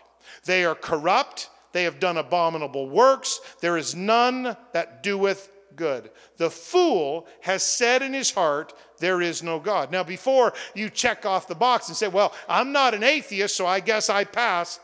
[0.45, 3.41] They are corrupt, they have done abominable works.
[3.61, 6.11] There is none that doeth good.
[6.37, 9.93] The fool has said in his heart, There is no God.
[9.93, 13.67] Now, before you check off the box and say, Well, I'm not an atheist, so
[13.67, 14.81] I guess I pass,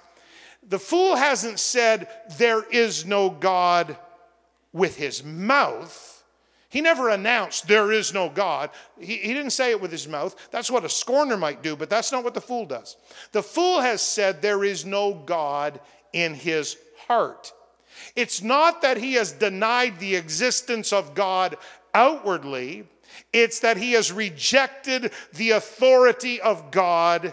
[0.69, 2.09] the fool hasn't said,
[2.39, 3.97] There is no God
[4.73, 6.16] with his mouth.
[6.77, 8.69] He never announced, There is no God.
[9.01, 10.51] He, he didn't say it with his mouth.
[10.51, 12.99] That's what a scorner might do, but that's not what the fool does.
[13.33, 15.81] The fool has said, There is no God
[16.13, 16.77] in his
[17.09, 17.51] heart.
[18.15, 21.57] It's not that he has denied the existence of God
[21.95, 22.87] outwardly,
[23.33, 27.33] it's that he has rejected the authority of God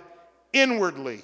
[0.53, 1.21] inwardly.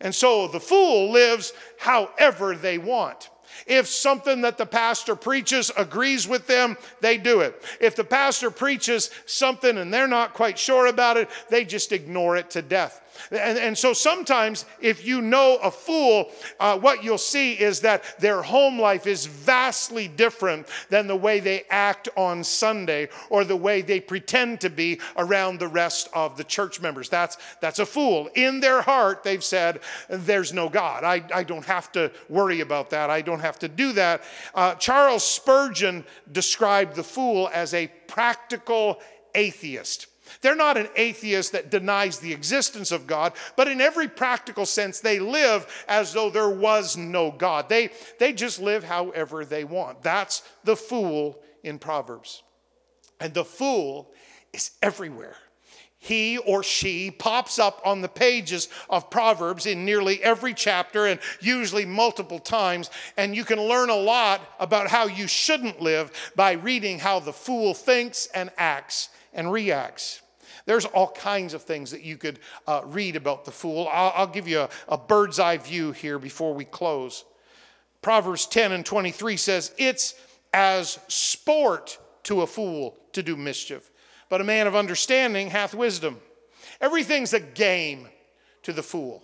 [0.00, 3.28] And so the fool lives however they want.
[3.66, 7.62] If something that the pastor preaches agrees with them, they do it.
[7.80, 12.36] If the pastor preaches something and they're not quite sure about it, they just ignore
[12.36, 13.00] it to death.
[13.30, 18.02] And, and so sometimes, if you know a fool, uh, what you'll see is that
[18.18, 23.56] their home life is vastly different than the way they act on Sunday or the
[23.56, 27.08] way they pretend to be around the rest of the church members.
[27.08, 28.28] That's, that's a fool.
[28.34, 31.04] In their heart, they've said, There's no God.
[31.04, 33.10] I, I don't have to worry about that.
[33.10, 34.22] I don't have to do that.
[34.54, 39.00] Uh, Charles Spurgeon described the fool as a practical
[39.34, 40.06] atheist.
[40.40, 45.00] They're not an atheist that denies the existence of God, but in every practical sense,
[45.00, 47.68] they live as though there was no God.
[47.68, 50.02] They, they just live however they want.
[50.02, 52.42] That's the fool in Proverbs.
[53.20, 54.12] And the fool
[54.52, 55.36] is everywhere.
[55.98, 61.18] He or she pops up on the pages of Proverbs in nearly every chapter and
[61.40, 62.90] usually multiple times.
[63.16, 67.32] And you can learn a lot about how you shouldn't live by reading how the
[67.32, 70.22] fool thinks and acts and reacts.
[70.66, 73.88] There's all kinds of things that you could uh, read about the fool.
[73.92, 77.24] I'll, I'll give you a, a bird's eye view here before we close.
[78.00, 80.14] Proverbs 10 and 23 says, It's
[80.52, 83.90] as sport to a fool to do mischief,
[84.28, 86.18] but a man of understanding hath wisdom.
[86.80, 88.08] Everything's a game
[88.62, 89.22] to the fool.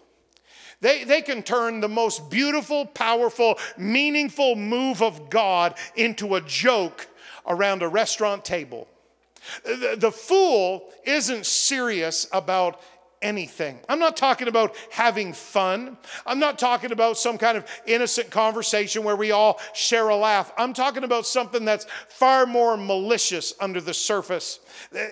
[0.81, 7.07] They, they can turn the most beautiful, powerful, meaningful move of God into a joke
[7.46, 8.88] around a restaurant table.
[9.64, 12.81] The, the fool isn't serious about
[13.22, 13.79] anything.
[13.88, 15.98] I'm not talking about having fun.
[16.26, 20.53] I'm not talking about some kind of innocent conversation where we all share a laugh.
[20.57, 24.61] I'm talking about something that's far more malicious under the surface.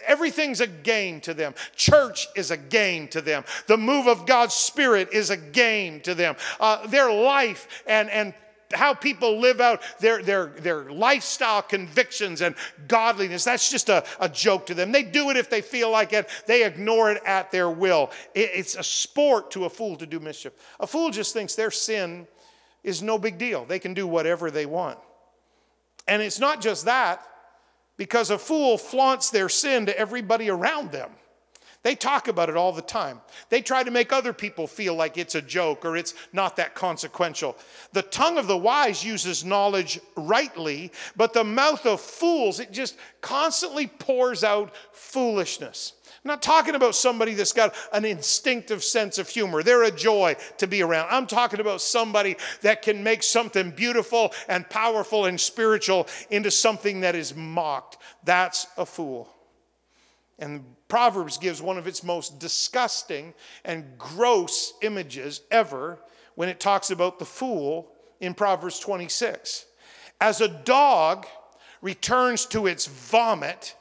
[0.07, 1.55] Everything's a game to them.
[1.77, 3.45] Church is a game to them.
[3.67, 6.37] The move of God's Spirit is a game to them.
[6.61, 8.33] Uh, their life and, and
[8.75, 12.55] how people live out their, their, their lifestyle convictions and
[12.87, 13.45] godliness.
[13.45, 14.93] That's just a, a joke to them.
[14.93, 18.11] They do it if they feel like it, they ignore it at their will.
[18.35, 20.53] It, it's a sport to a fool to do mischief.
[20.81, 22.27] A fool just thinks their sin
[22.85, 24.99] is no big deal, they can do whatever they want.
[26.07, 27.23] And it's not just that,
[27.97, 31.11] because a fool flaunts their sin to everybody around them.
[31.89, 33.23] They talk about it all the time.
[33.49, 36.75] They try to make other people feel like it's a joke or it's not that
[36.75, 37.57] consequential.
[37.95, 42.95] The tongue of the wise uses knowledge rightly, but the mouth of fools, it just
[43.23, 45.95] constantly pours out foolishness.
[46.05, 49.63] I'm not talking about somebody that's got an instinctive sense of humor.
[49.63, 51.09] They're a joy to be around.
[51.11, 57.01] I'm talking about somebody that can make something beautiful and powerful and spiritual into something
[57.01, 57.97] that is mocked.
[58.25, 59.31] That's a fool.
[60.39, 65.99] And Proverbs gives one of its most disgusting and gross images ever
[66.35, 69.67] when it talks about the fool in Proverbs 26.
[70.21, 71.27] As a dog
[71.83, 73.77] returns to its vomit,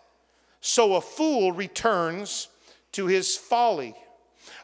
[0.60, 2.50] so a fool returns
[2.92, 3.96] to his folly.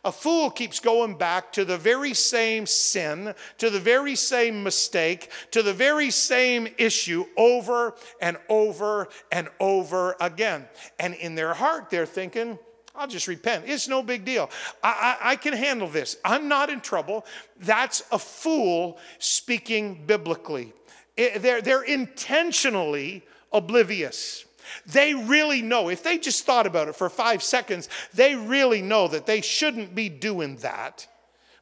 [0.05, 5.31] A fool keeps going back to the very same sin, to the very same mistake,
[5.51, 10.67] to the very same issue over and over and over again.
[10.99, 12.59] And in their heart, they're thinking,
[12.95, 13.63] I'll just repent.
[13.67, 14.49] It's no big deal.
[14.83, 16.17] I, I, I, can handle this.
[16.23, 17.25] I'm not in trouble.
[17.59, 20.73] That's a fool speaking biblically.
[21.17, 24.45] It, they're, they're intentionally oblivious.
[24.85, 29.07] They really know, if they just thought about it for five seconds, they really know
[29.07, 31.07] that they shouldn't be doing that.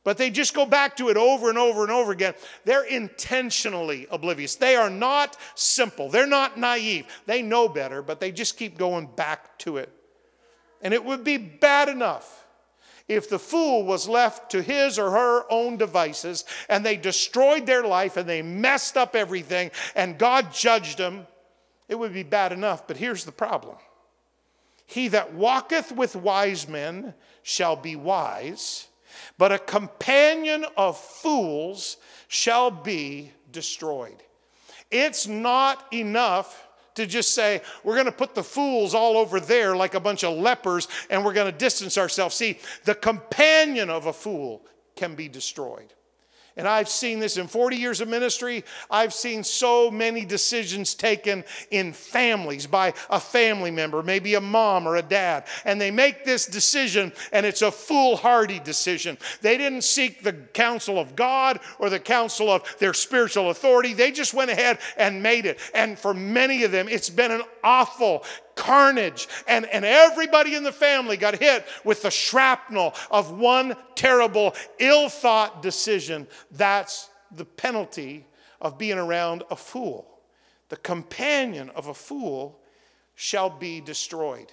[0.04, 2.34] But they just go back to it over and over and over again.
[2.66, 4.56] They're intentionally oblivious.
[4.56, 6.10] They are not simple.
[6.10, 7.06] They're not naive.
[7.28, 9.92] They know better, but they just keep going back to it.
[10.82, 12.48] And it would be bad enough
[13.08, 17.84] if the fool was left to his or her own devices and they destroyed their
[17.84, 21.28] life and they messed up everything and God judged them
[21.92, 23.76] it would be bad enough, but here's the problem
[24.86, 27.14] He that walketh with wise men
[27.44, 28.88] shall be wise,
[29.38, 31.98] but a companion of fools
[32.30, 34.24] shall be destroyed.
[34.90, 39.76] It's not enough to just say, we're going to put the fools all over there
[39.76, 42.36] like a bunch of lepers and we're going to distance ourselves.
[42.36, 44.66] See, the companion of a fool
[44.96, 45.94] can be destroyed.
[46.58, 48.66] And I've seen this in 40 years of ministry.
[48.90, 54.86] I've seen so many decisions taken in families by a family member, maybe a mom
[54.86, 55.46] or a dad.
[55.64, 59.18] And they make this decision, and it's a foolhardy decision.
[59.42, 63.94] They didn't seek the counsel of God or the counsel of their spiritual authority.
[63.94, 65.60] They just went ahead and made it.
[65.74, 68.26] And for many of them, it's been an awful
[68.56, 74.56] carnage, and, and everybody in the family got hit with the shrapnel of one terrible,
[74.80, 76.28] ill thought decision.
[76.52, 78.26] That's the penalty
[78.60, 80.08] of being around a fool.
[80.70, 82.60] The companion of a fool
[83.16, 84.52] shall be destroyed.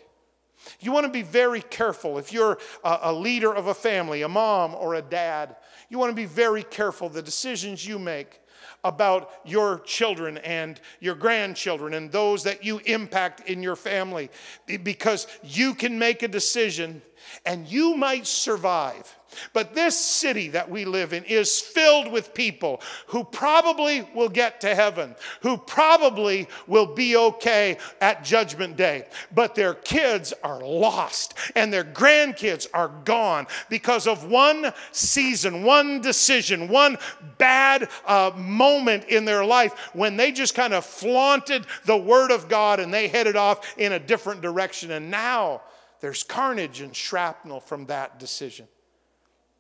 [0.81, 4.29] You want to be very careful if you're a, a, leader of a family, a
[4.29, 5.57] mom or a dad.
[5.89, 8.41] You want to be very careful the decisions you make
[8.85, 14.31] about your children and your grandchildren and those that you impact in your family.
[14.67, 17.03] Because you can make a decision
[17.45, 19.18] and you might survive
[19.53, 24.61] but this city that we live in is filled with people who probably will get
[24.63, 31.35] to heaven, who probably will be okay at Judgment Day, but their kids are lost
[31.55, 36.99] and their grandkids are gone because of one season, one decision, one
[37.39, 42.49] bad uh, moment in their life when they just kind of flaunted the Word of
[42.49, 44.91] God and they headed off in a different direction.
[44.91, 45.63] And now
[46.01, 48.69] there's carnage and shrapnel from that decision.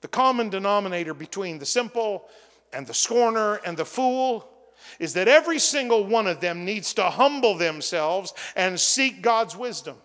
[0.01, 2.28] The common denominator between the simple
[2.72, 4.49] and the scorner and the fool
[4.99, 9.96] is that every single one of them needs to humble themselves and seek God's wisdom.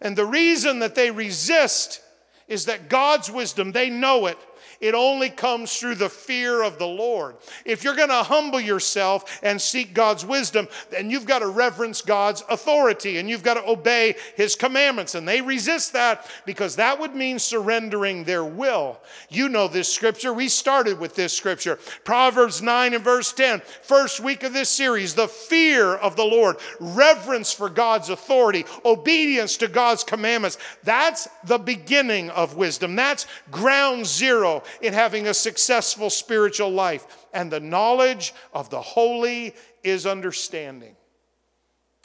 [0.00, 2.00] And the reason that they resist
[2.48, 4.38] is that God's wisdom, they know it,
[4.82, 7.36] it only comes through the fear of the Lord.
[7.64, 12.02] If you're going to humble yourself and seek God's wisdom, then you've got to reverence
[12.02, 15.14] God's authority and you've got to obey His commandments.
[15.14, 19.00] And they resist that because that would mean surrendering their will.
[19.30, 20.32] You know this scripture.
[20.32, 25.14] We started with this scripture Proverbs 9 and verse 10, first week of this series.
[25.14, 30.58] The fear of the Lord, reverence for God's authority, obedience to God's commandments.
[30.82, 32.96] That's the beginning of wisdom.
[32.96, 37.06] That's ground zero in having a successful spiritual life.
[37.32, 40.96] And the knowledge of the holy is understanding.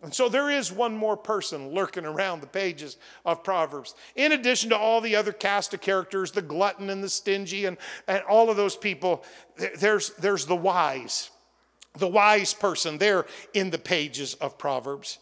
[0.03, 3.95] And so there is one more person lurking around the pages of Proverbs.
[4.15, 7.77] In addition to all the other cast of characters, the glutton and the stingy, and,
[8.07, 9.23] and all of those people,
[9.79, 11.31] there's, there's the wise.
[11.97, 15.17] The wise person there in the pages of Proverbs.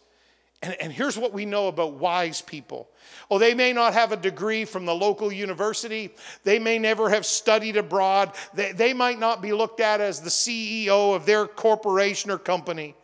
[0.66, 2.88] And, and here's what we know about wise people.
[3.30, 6.10] Oh, they may not have a degree from the local university.
[6.42, 8.32] They may never have studied abroad.
[8.52, 12.96] They, they might not be looked at as the CEO of their corporation or company.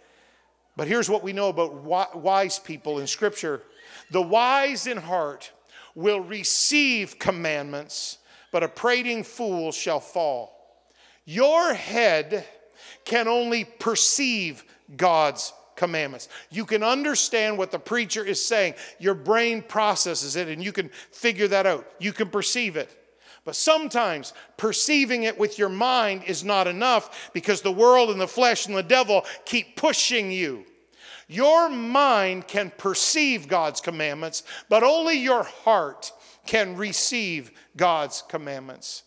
[0.77, 3.63] But here's what we know about wise people in Scripture
[4.11, 5.53] the wise in heart
[5.95, 8.19] will receive commandments,
[8.51, 10.83] but a prating fool shall fall.
[11.25, 12.45] Your head
[13.05, 14.65] can only perceive
[14.97, 15.53] God's
[15.83, 16.29] commandments.
[16.49, 18.75] You can understand what the preacher is saying.
[19.01, 21.91] Your brain processes it and you can figure that out.
[21.99, 22.97] You can perceive it.
[23.45, 28.29] But sometimes perceiving it with your mind is not enough because the world and the
[28.29, 30.65] flesh and the devil keep pushing you.
[31.27, 36.13] Your mind can perceive God's commandments, but only your heart
[36.47, 39.03] can receive God's commandments.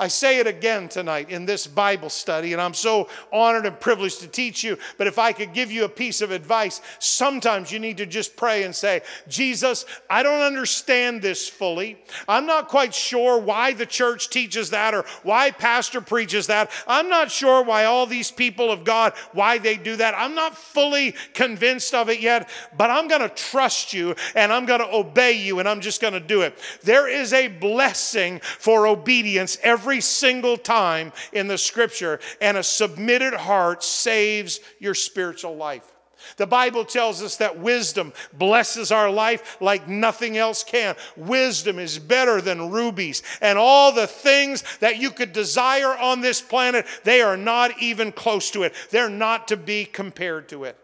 [0.00, 4.20] I say it again tonight in this Bible study, and I'm so honored and privileged
[4.20, 4.78] to teach you.
[4.96, 8.36] But if I could give you a piece of advice, sometimes you need to just
[8.36, 11.98] pray and say, Jesus, I don't understand this fully.
[12.28, 16.70] I'm not quite sure why the church teaches that or why pastor preaches that.
[16.86, 20.14] I'm not sure why all these people of God, why they do that.
[20.16, 24.64] I'm not fully convinced of it yet, but I'm going to trust you and I'm
[24.64, 26.56] going to obey you and I'm just going to do it.
[26.82, 32.62] There is a blessing for obedience every every single time in the scripture, and a
[32.62, 35.94] submitted heart saves your spiritual life.
[36.36, 40.94] The Bible tells us that wisdom blesses our life like nothing else can.
[41.16, 43.22] Wisdom is better than rubies.
[43.40, 48.12] And all the things that you could desire on this planet, they are not even
[48.12, 48.74] close to it.
[48.90, 50.76] They're not to be compared to it.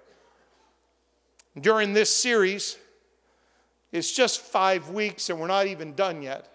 [1.60, 2.78] During this series,
[3.92, 6.48] it's just five weeks and we're not even done yet.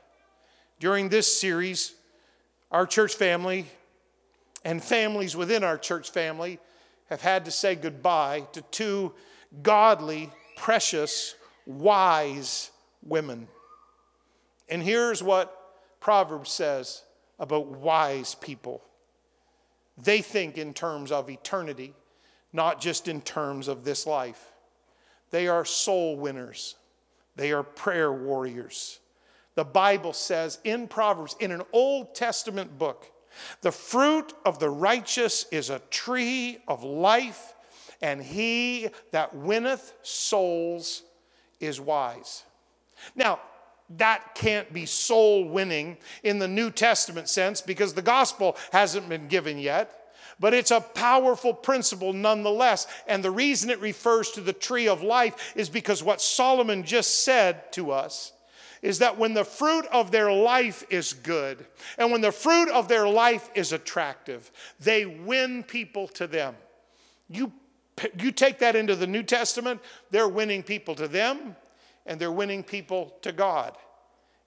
[0.80, 1.94] During this series,
[2.72, 3.66] our church family
[4.64, 6.60] and families within our church family
[7.10, 9.14] have had to say goodbye to two
[9.64, 12.72] godly, precious, wise
[13.04, 13.48] women.
[14.68, 15.56] And here's what
[16.00, 17.04] Proverbs says
[17.40, 18.82] about wise people
[20.02, 21.94] they think in terms of eternity,
[22.54, 24.54] not just in terms of this life.
[25.32, 26.76] They are soul winners,
[27.36, 29.00] they are prayer warriors
[29.60, 33.12] the Bible says in Proverbs, in an Old Testament book,
[33.60, 37.56] the fruit of the righteous is a tree of life,
[38.02, 41.04] and he that winneth souls
[41.60, 42.44] is wise.
[43.18, 43.42] Now,
[43.98, 49.28] that can't be soul winning in the New Testament sense because the gospel hasn't been
[49.28, 49.94] given yet.
[50.40, 52.88] But it's a powerful principle nonetheless.
[53.10, 57.26] And the reason it refers to the tree of life is because what Solomon just
[57.26, 58.32] said to us
[58.82, 61.66] is that when the fruit of their life is good
[61.98, 66.56] and when the fruit of their life is attractive, they win people to them.
[67.30, 67.52] You,
[68.20, 71.56] you take that into the New Testament, they're winning people to them
[72.06, 73.78] and they're winning people to God.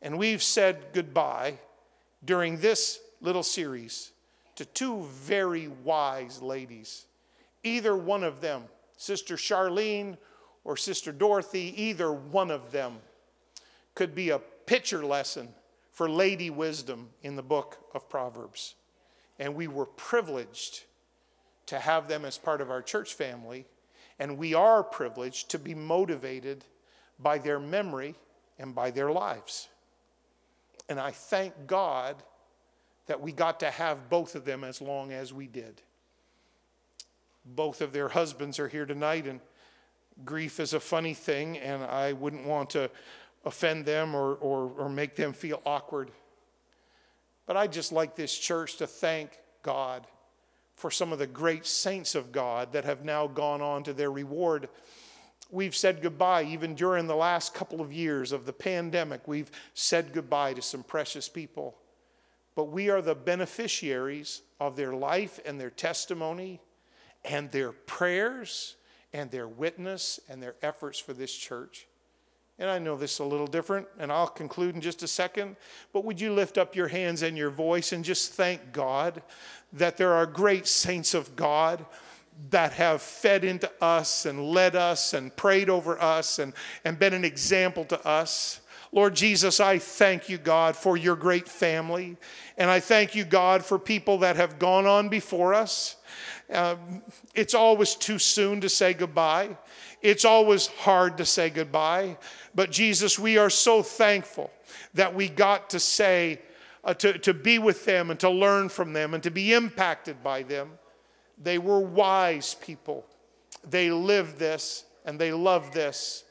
[0.01, 1.59] And we've said goodbye
[2.25, 4.13] during this little series
[4.57, 7.07] to two very wise ladies.
[7.63, 8.65] Either one of them,
[8.97, 10.17] Sister Charlene
[10.65, 12.99] or Sister Dorothy, either one of them
[13.95, 15.49] could be a picture lesson
[15.93, 18.75] for lady wisdom in the book of Proverbs.
[19.39, 20.85] And we were privileged
[21.67, 23.67] to have them as part of our church family.
[24.19, 26.65] And we are privileged to be motivated
[27.19, 28.15] by their memory
[28.59, 29.69] and by their lives.
[30.89, 32.23] And I thank God
[33.07, 35.83] that we got to have both of them as long as we did.
[37.45, 39.41] Both of their husbands are here tonight, and
[40.25, 42.91] grief is a funny thing, and I wouldn't want to
[43.45, 46.11] offend them or, or, or make them feel awkward.
[47.47, 50.07] But I'd just like this church to thank God
[50.75, 54.11] for some of the great saints of God that have now gone on to their
[54.11, 54.69] reward.
[55.51, 60.13] We've said goodbye, even during the last couple of years of the pandemic, we've said
[60.13, 61.77] goodbye to some precious people.
[62.55, 66.61] But we are the beneficiaries of their life and their testimony
[67.25, 68.77] and their prayers
[69.13, 71.87] and their witness and their efforts for this church.
[72.59, 75.57] And I know this is a little different, and I'll conclude in just a second.
[75.93, 79.23] But would you lift up your hands and your voice and just thank God
[79.73, 81.85] that there are great saints of God
[82.51, 86.53] that have fed into us and led us and prayed over us and,
[86.85, 88.61] and been an example to us?
[88.95, 92.19] Lord Jesus, I thank you, God, for your great family.
[92.59, 95.97] And I thank you, God, for people that have gone on before us.
[96.53, 96.77] Uh,
[97.35, 99.57] it's always too soon to say goodbye.
[100.03, 102.19] It's always hard to say goodbye.
[102.55, 104.51] But Jesus, we are so thankful
[104.95, 106.41] that we got to say,
[106.85, 110.23] uh, to, to be with them and to learn from them and to be impacted
[110.23, 110.73] by them.
[111.41, 113.07] They were wise people.
[113.69, 116.25] They lived this and they loved this.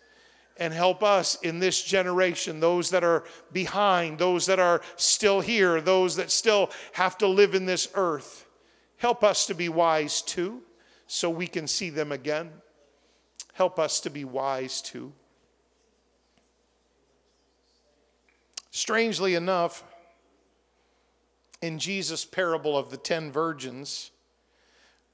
[0.57, 5.81] And help us in this generation, those that are behind, those that are still here,
[5.81, 8.45] those that still have to live in this earth.
[8.97, 10.61] Help us to be wise too,
[11.07, 12.51] so we can see them again.
[13.53, 15.13] Help us to be wise too.
[18.71, 19.83] Strangely enough,
[21.61, 24.11] in Jesus' parable of the ten virgins,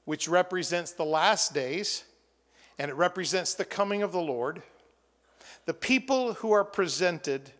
[0.04, 2.04] which represents the last days
[2.78, 4.62] and it represents the coming of the Lord,
[5.66, 7.50] the people who are presented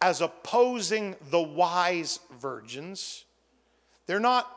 [0.00, 3.24] as opposing the wise virgins,
[4.06, 4.50] they're not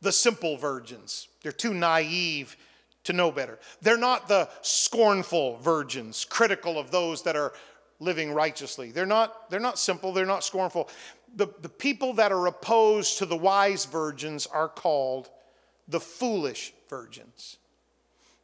[0.00, 1.28] the simple virgins.
[1.42, 2.56] They're too naive
[3.04, 3.58] to know better.
[3.80, 7.52] They're not the scornful virgins, critical of those that are
[8.00, 8.90] living righteously.
[8.90, 10.88] They're not, they're not simple, they're not scornful.
[11.34, 15.30] the, the people that are opposed to the wise virgins are called
[15.88, 17.56] the foolish virgins.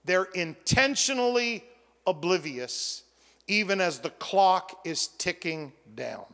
[0.04, 1.64] They're intentionally
[2.06, 3.04] oblivious,
[3.46, 6.24] even as the clock is ticking down,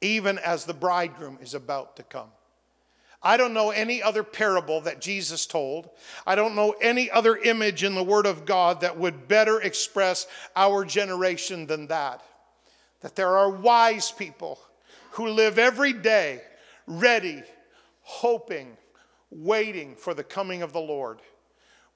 [0.00, 2.28] even as the bridegroom is about to come.
[3.26, 5.90] I don't know any other parable that Jesus told.
[6.24, 10.28] I don't know any other image in the Word of God that would better express
[10.54, 12.22] our generation than that.
[13.00, 14.60] That there are wise people
[15.10, 16.40] who live every day
[16.86, 17.42] ready,
[18.02, 18.76] hoping,
[19.32, 21.18] waiting for the coming of the Lord.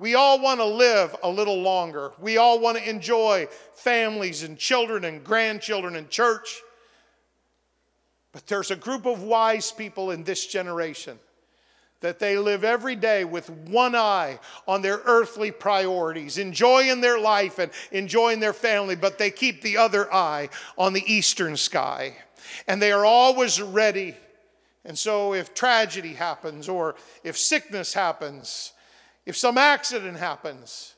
[0.00, 2.10] We all want to live a little longer.
[2.18, 6.60] We all want to enjoy families and children and grandchildren and church.
[8.32, 11.18] But there's a group of wise people in this generation
[12.00, 17.58] that they live every day with one eye on their earthly priorities, enjoying their life
[17.58, 22.16] and enjoying their family, but they keep the other eye on the eastern sky.
[22.66, 24.16] And they are always ready.
[24.84, 28.72] And so, if tragedy happens, or if sickness happens,
[29.26, 30.94] if some accident happens,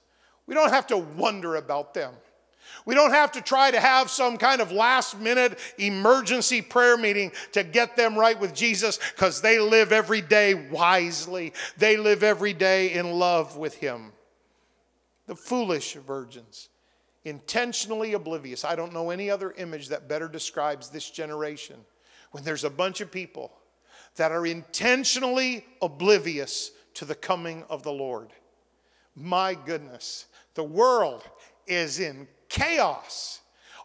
[0.46, 2.14] we don't have to wonder about them.
[2.84, 7.32] We don't have to try to have some kind of last minute emergency prayer meeting
[7.52, 11.52] to get them right with Jesus because they live every day wisely.
[11.76, 14.12] They live every day in love with Him.
[15.26, 16.68] The foolish virgins,
[17.24, 18.64] intentionally oblivious.
[18.64, 21.76] I don't know any other image that better describes this generation
[22.32, 23.52] when there's a bunch of people
[24.16, 28.32] that are intentionally oblivious to the coming of the Lord.
[29.14, 31.22] My goodness, the world
[31.66, 33.40] is in chaos.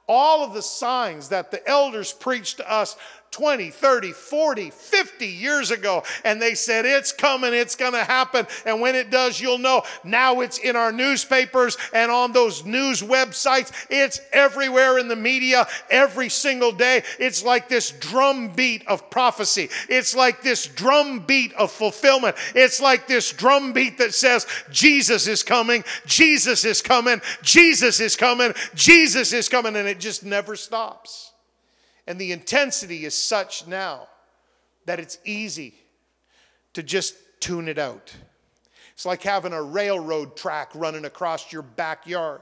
[0.07, 2.95] All of the signs that the elders preached to us
[3.31, 6.03] 20, 30, 40, 50 years ago.
[6.23, 8.47] And they said, It's coming, it's going to happen.
[8.65, 9.83] And when it does, you'll know.
[10.03, 13.71] Now it's in our newspapers and on those news websites.
[13.89, 17.03] It's everywhere in the media every single day.
[17.19, 19.69] It's like this drumbeat of prophecy.
[19.89, 22.35] It's like this drumbeat of fulfillment.
[22.55, 28.53] It's like this drumbeat that says, Jesus is coming, Jesus is coming, Jesus is coming,
[28.73, 29.75] Jesus is coming.
[29.75, 31.33] And it just never stops.
[32.07, 34.07] And the intensity is such now
[34.85, 35.75] that it's easy
[36.73, 38.15] to just tune it out.
[38.93, 42.41] It's like having a railroad track running across your backyard.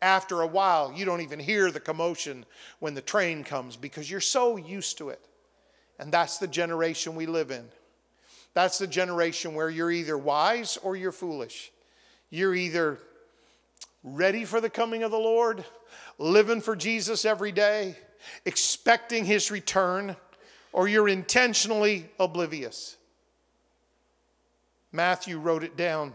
[0.00, 2.44] After a while, you don't even hear the commotion
[2.78, 5.20] when the train comes because you're so used to it.
[5.98, 7.64] And that's the generation we live in.
[8.54, 11.72] That's the generation where you're either wise or you're foolish.
[12.30, 12.98] You're either
[14.04, 15.64] ready for the coming of the Lord,
[16.18, 17.96] living for Jesus every day,
[18.44, 20.16] expecting his return,
[20.72, 22.96] or you're intentionally oblivious.
[24.92, 26.14] Matthew wrote it down.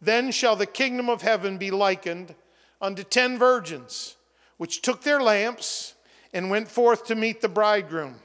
[0.00, 2.34] Then shall the kingdom of heaven be likened
[2.80, 4.16] unto ten virgins,
[4.56, 5.94] which took their lamps
[6.32, 8.16] and went forth to meet the bridegroom.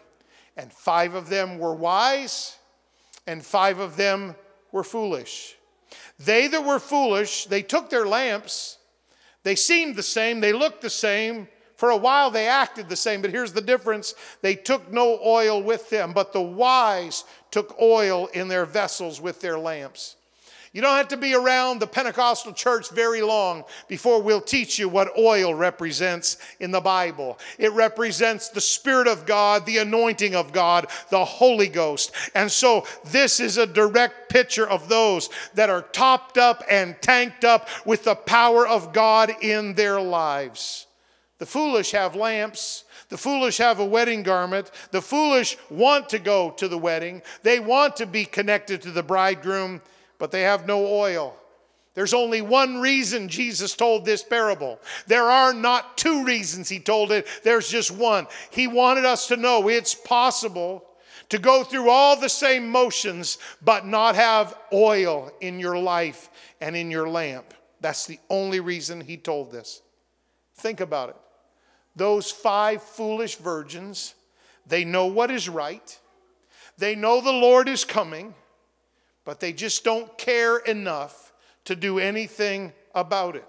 [0.58, 2.58] And five of them were wise,
[3.26, 4.36] and five of them
[4.72, 5.56] were foolish.
[6.20, 8.78] They that were foolish, they took their lamps.
[9.44, 11.48] They seemed the same, they looked the same,
[11.82, 14.14] for a while they acted the same, but here's the difference
[14.44, 19.42] they took no oil with them, but the wise took oil in their vessels with
[19.42, 20.16] their lamps.
[20.74, 24.90] You don't have to be around the Pentecostal church very long before we'll teach you
[24.90, 27.40] what oil represents in the Bible.
[27.58, 32.12] It represents the Spirit of God, the anointing of God, the Holy Ghost.
[32.36, 37.44] And so this is a direct picture of those that are topped up and tanked
[37.44, 40.86] up with the power of God in their lives.
[41.42, 42.84] The foolish have lamps.
[43.10, 44.70] The foolish have a wedding garment.
[44.92, 47.24] The foolish want to go to the wedding.
[47.42, 49.82] They want to be connected to the bridegroom,
[50.20, 51.36] but they have no oil.
[51.96, 54.80] There's only one reason Jesus told this parable.
[55.08, 58.28] There are not two reasons he told it, there's just one.
[58.52, 60.86] He wanted us to know it's possible
[61.30, 66.30] to go through all the same motions, but not have oil in your life
[66.62, 67.52] and in your lamp.
[67.80, 69.82] That's the only reason he told this.
[70.54, 71.16] Think about it.
[72.02, 74.16] Those five foolish virgins,
[74.66, 76.00] they know what is right,
[76.80, 78.34] they know the Lord is coming,
[79.24, 81.32] but they just don't care enough
[81.66, 83.48] to do anything about it.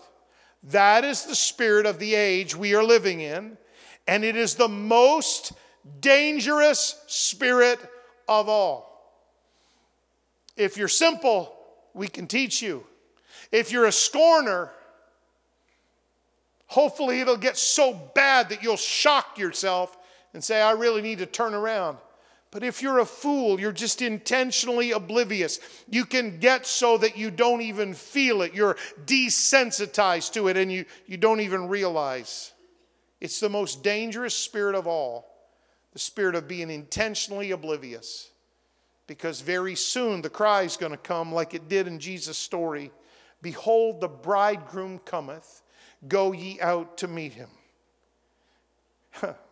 [0.64, 3.56] That is the spirit of the age we are living in,
[4.06, 5.54] and it is the most
[6.00, 7.80] dangerous spirit
[8.28, 9.16] of all.
[10.58, 11.56] If you're simple,
[11.94, 12.84] we can teach you.
[13.50, 14.70] If you're a scorner,
[16.72, 19.94] Hopefully, it'll get so bad that you'll shock yourself
[20.32, 21.98] and say, I really need to turn around.
[22.50, 25.60] But if you're a fool, you're just intentionally oblivious.
[25.90, 28.54] You can get so that you don't even feel it.
[28.54, 32.52] You're desensitized to it and you, you don't even realize.
[33.20, 35.28] It's the most dangerous spirit of all
[35.92, 38.30] the spirit of being intentionally oblivious.
[39.06, 42.92] Because very soon the cry is going to come, like it did in Jesus' story
[43.42, 45.61] Behold, the bridegroom cometh,
[46.06, 47.48] go ye out to meet him.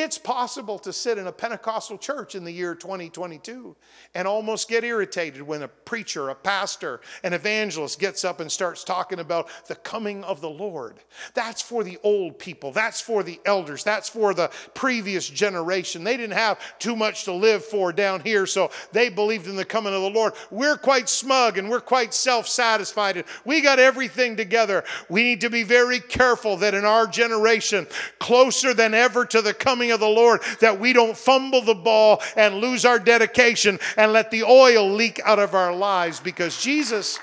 [0.00, 3.74] It's possible to sit in a Pentecostal church in the year 2022
[4.14, 8.84] and almost get irritated when a preacher, a pastor, an evangelist gets up and starts
[8.84, 11.00] talking about the coming of the Lord.
[11.34, 16.04] That's for the old people, that's for the elders, that's for the previous generation.
[16.04, 19.64] They didn't have too much to live for down here, so they believed in the
[19.64, 20.34] coming of the Lord.
[20.52, 24.84] We're quite smug and we're quite self satisfied we got everything together.
[25.08, 27.88] We need to be very careful that in our generation,
[28.20, 32.22] closer than ever to the coming of the Lord that we don't fumble the ball
[32.36, 37.18] and lose our dedication and let the oil leak out of our lives because Jesus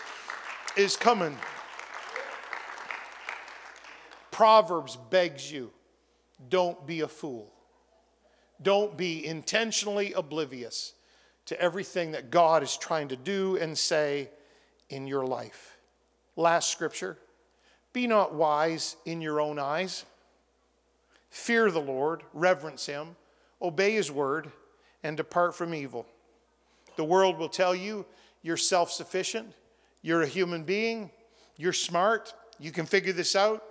[0.77, 1.37] is coming.
[4.31, 5.71] Proverbs begs you
[6.49, 7.51] don't be a fool.
[8.61, 10.93] Don't be intentionally oblivious
[11.45, 14.29] to everything that God is trying to do and say
[14.89, 15.77] in your life.
[16.35, 17.17] Last scripture
[17.93, 20.03] be not wise in your own eyes.
[21.35, 23.17] Fear the Lord, reverence Him,
[23.61, 24.53] obey His word,
[25.03, 26.05] and depart from evil.
[26.95, 28.05] The world will tell you
[28.41, 29.51] you're self sufficient,
[30.01, 31.11] you're a human being,
[31.57, 33.61] you're smart, you can figure this out.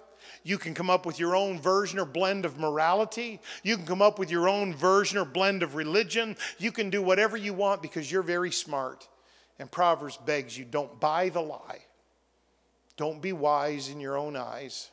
[0.42, 3.40] You can come up with your own version or blend of morality.
[3.62, 6.36] You can come up with your own version or blend of religion.
[6.58, 9.08] You can do whatever you want because you're very smart.
[9.58, 11.80] And Proverbs begs you don't buy the lie.
[12.98, 14.90] Don't be wise in your own eyes.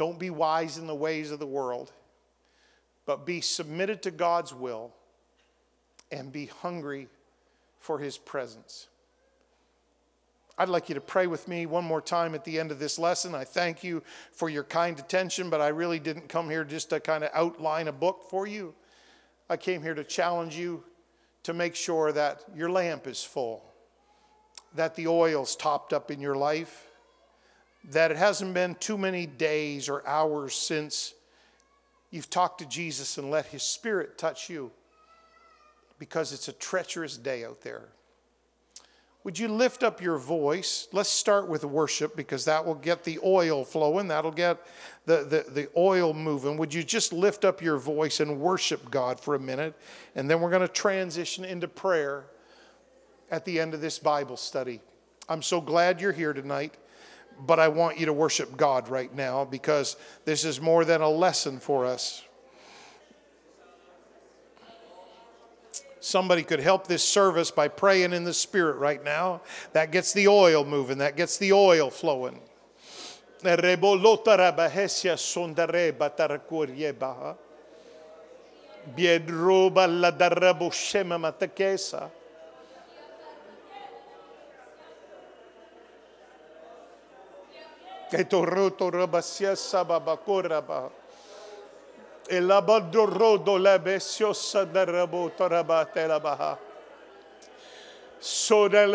[0.00, 1.92] Don't be wise in the ways of the world,
[3.04, 4.94] but be submitted to God's will
[6.10, 7.06] and be hungry
[7.80, 8.88] for his presence.
[10.56, 12.98] I'd like you to pray with me one more time at the end of this
[12.98, 13.34] lesson.
[13.34, 17.00] I thank you for your kind attention, but I really didn't come here just to
[17.00, 18.74] kind of outline a book for you.
[19.50, 20.82] I came here to challenge you
[21.42, 23.62] to make sure that your lamp is full,
[24.74, 26.86] that the oil's topped up in your life,
[27.88, 31.14] that it hasn't been too many days or hours since
[32.10, 34.70] you've talked to Jesus and let His Spirit touch you
[35.98, 37.88] because it's a treacherous day out there.
[39.22, 40.88] Would you lift up your voice?
[40.92, 44.08] Let's start with worship because that will get the oil flowing.
[44.08, 44.58] That'll get
[45.04, 46.56] the, the, the oil moving.
[46.56, 49.74] Would you just lift up your voice and worship God for a minute?
[50.14, 52.24] And then we're going to transition into prayer
[53.30, 54.80] at the end of this Bible study.
[55.28, 56.76] I'm so glad you're here tonight
[57.46, 61.08] but I want you to worship God right now because this is more than a
[61.08, 62.22] lesson for us.
[66.00, 69.42] Somebody could help this service by praying in the Spirit right now.
[69.72, 72.40] That gets the oil moving, that gets the oil flowing.
[73.42, 73.56] La
[80.70, 82.10] shema matakesa.
[88.10, 90.90] Che torroto rabasia sababakoraba.
[92.26, 96.58] E la badorodo la besiosa da.
[98.18, 98.86] Soda.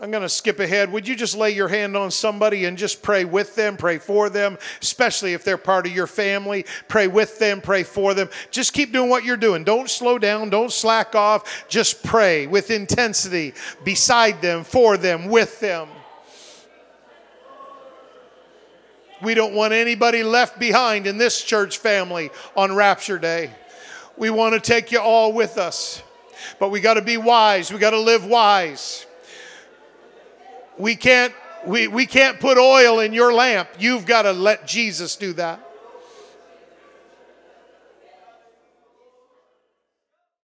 [0.00, 0.90] I'm going to skip ahead.
[0.92, 4.30] Would you just lay your hand on somebody and just pray with them, pray for
[4.30, 6.64] them, especially if they're part of your family?
[6.88, 8.30] Pray with them, pray for them.
[8.50, 9.62] Just keep doing what you're doing.
[9.62, 11.68] Don't slow down, don't slack off.
[11.68, 13.52] Just pray with intensity
[13.84, 15.86] beside them, for them, with them.
[19.22, 23.50] We don't want anybody left behind in this church family on Rapture Day.
[24.16, 26.02] We want to take you all with us,
[26.58, 29.04] but we got to be wise, we got to live wise.
[30.80, 31.34] We can't,
[31.66, 33.68] we, we can't put oil in your lamp.
[33.78, 35.60] You've got to let Jesus do that.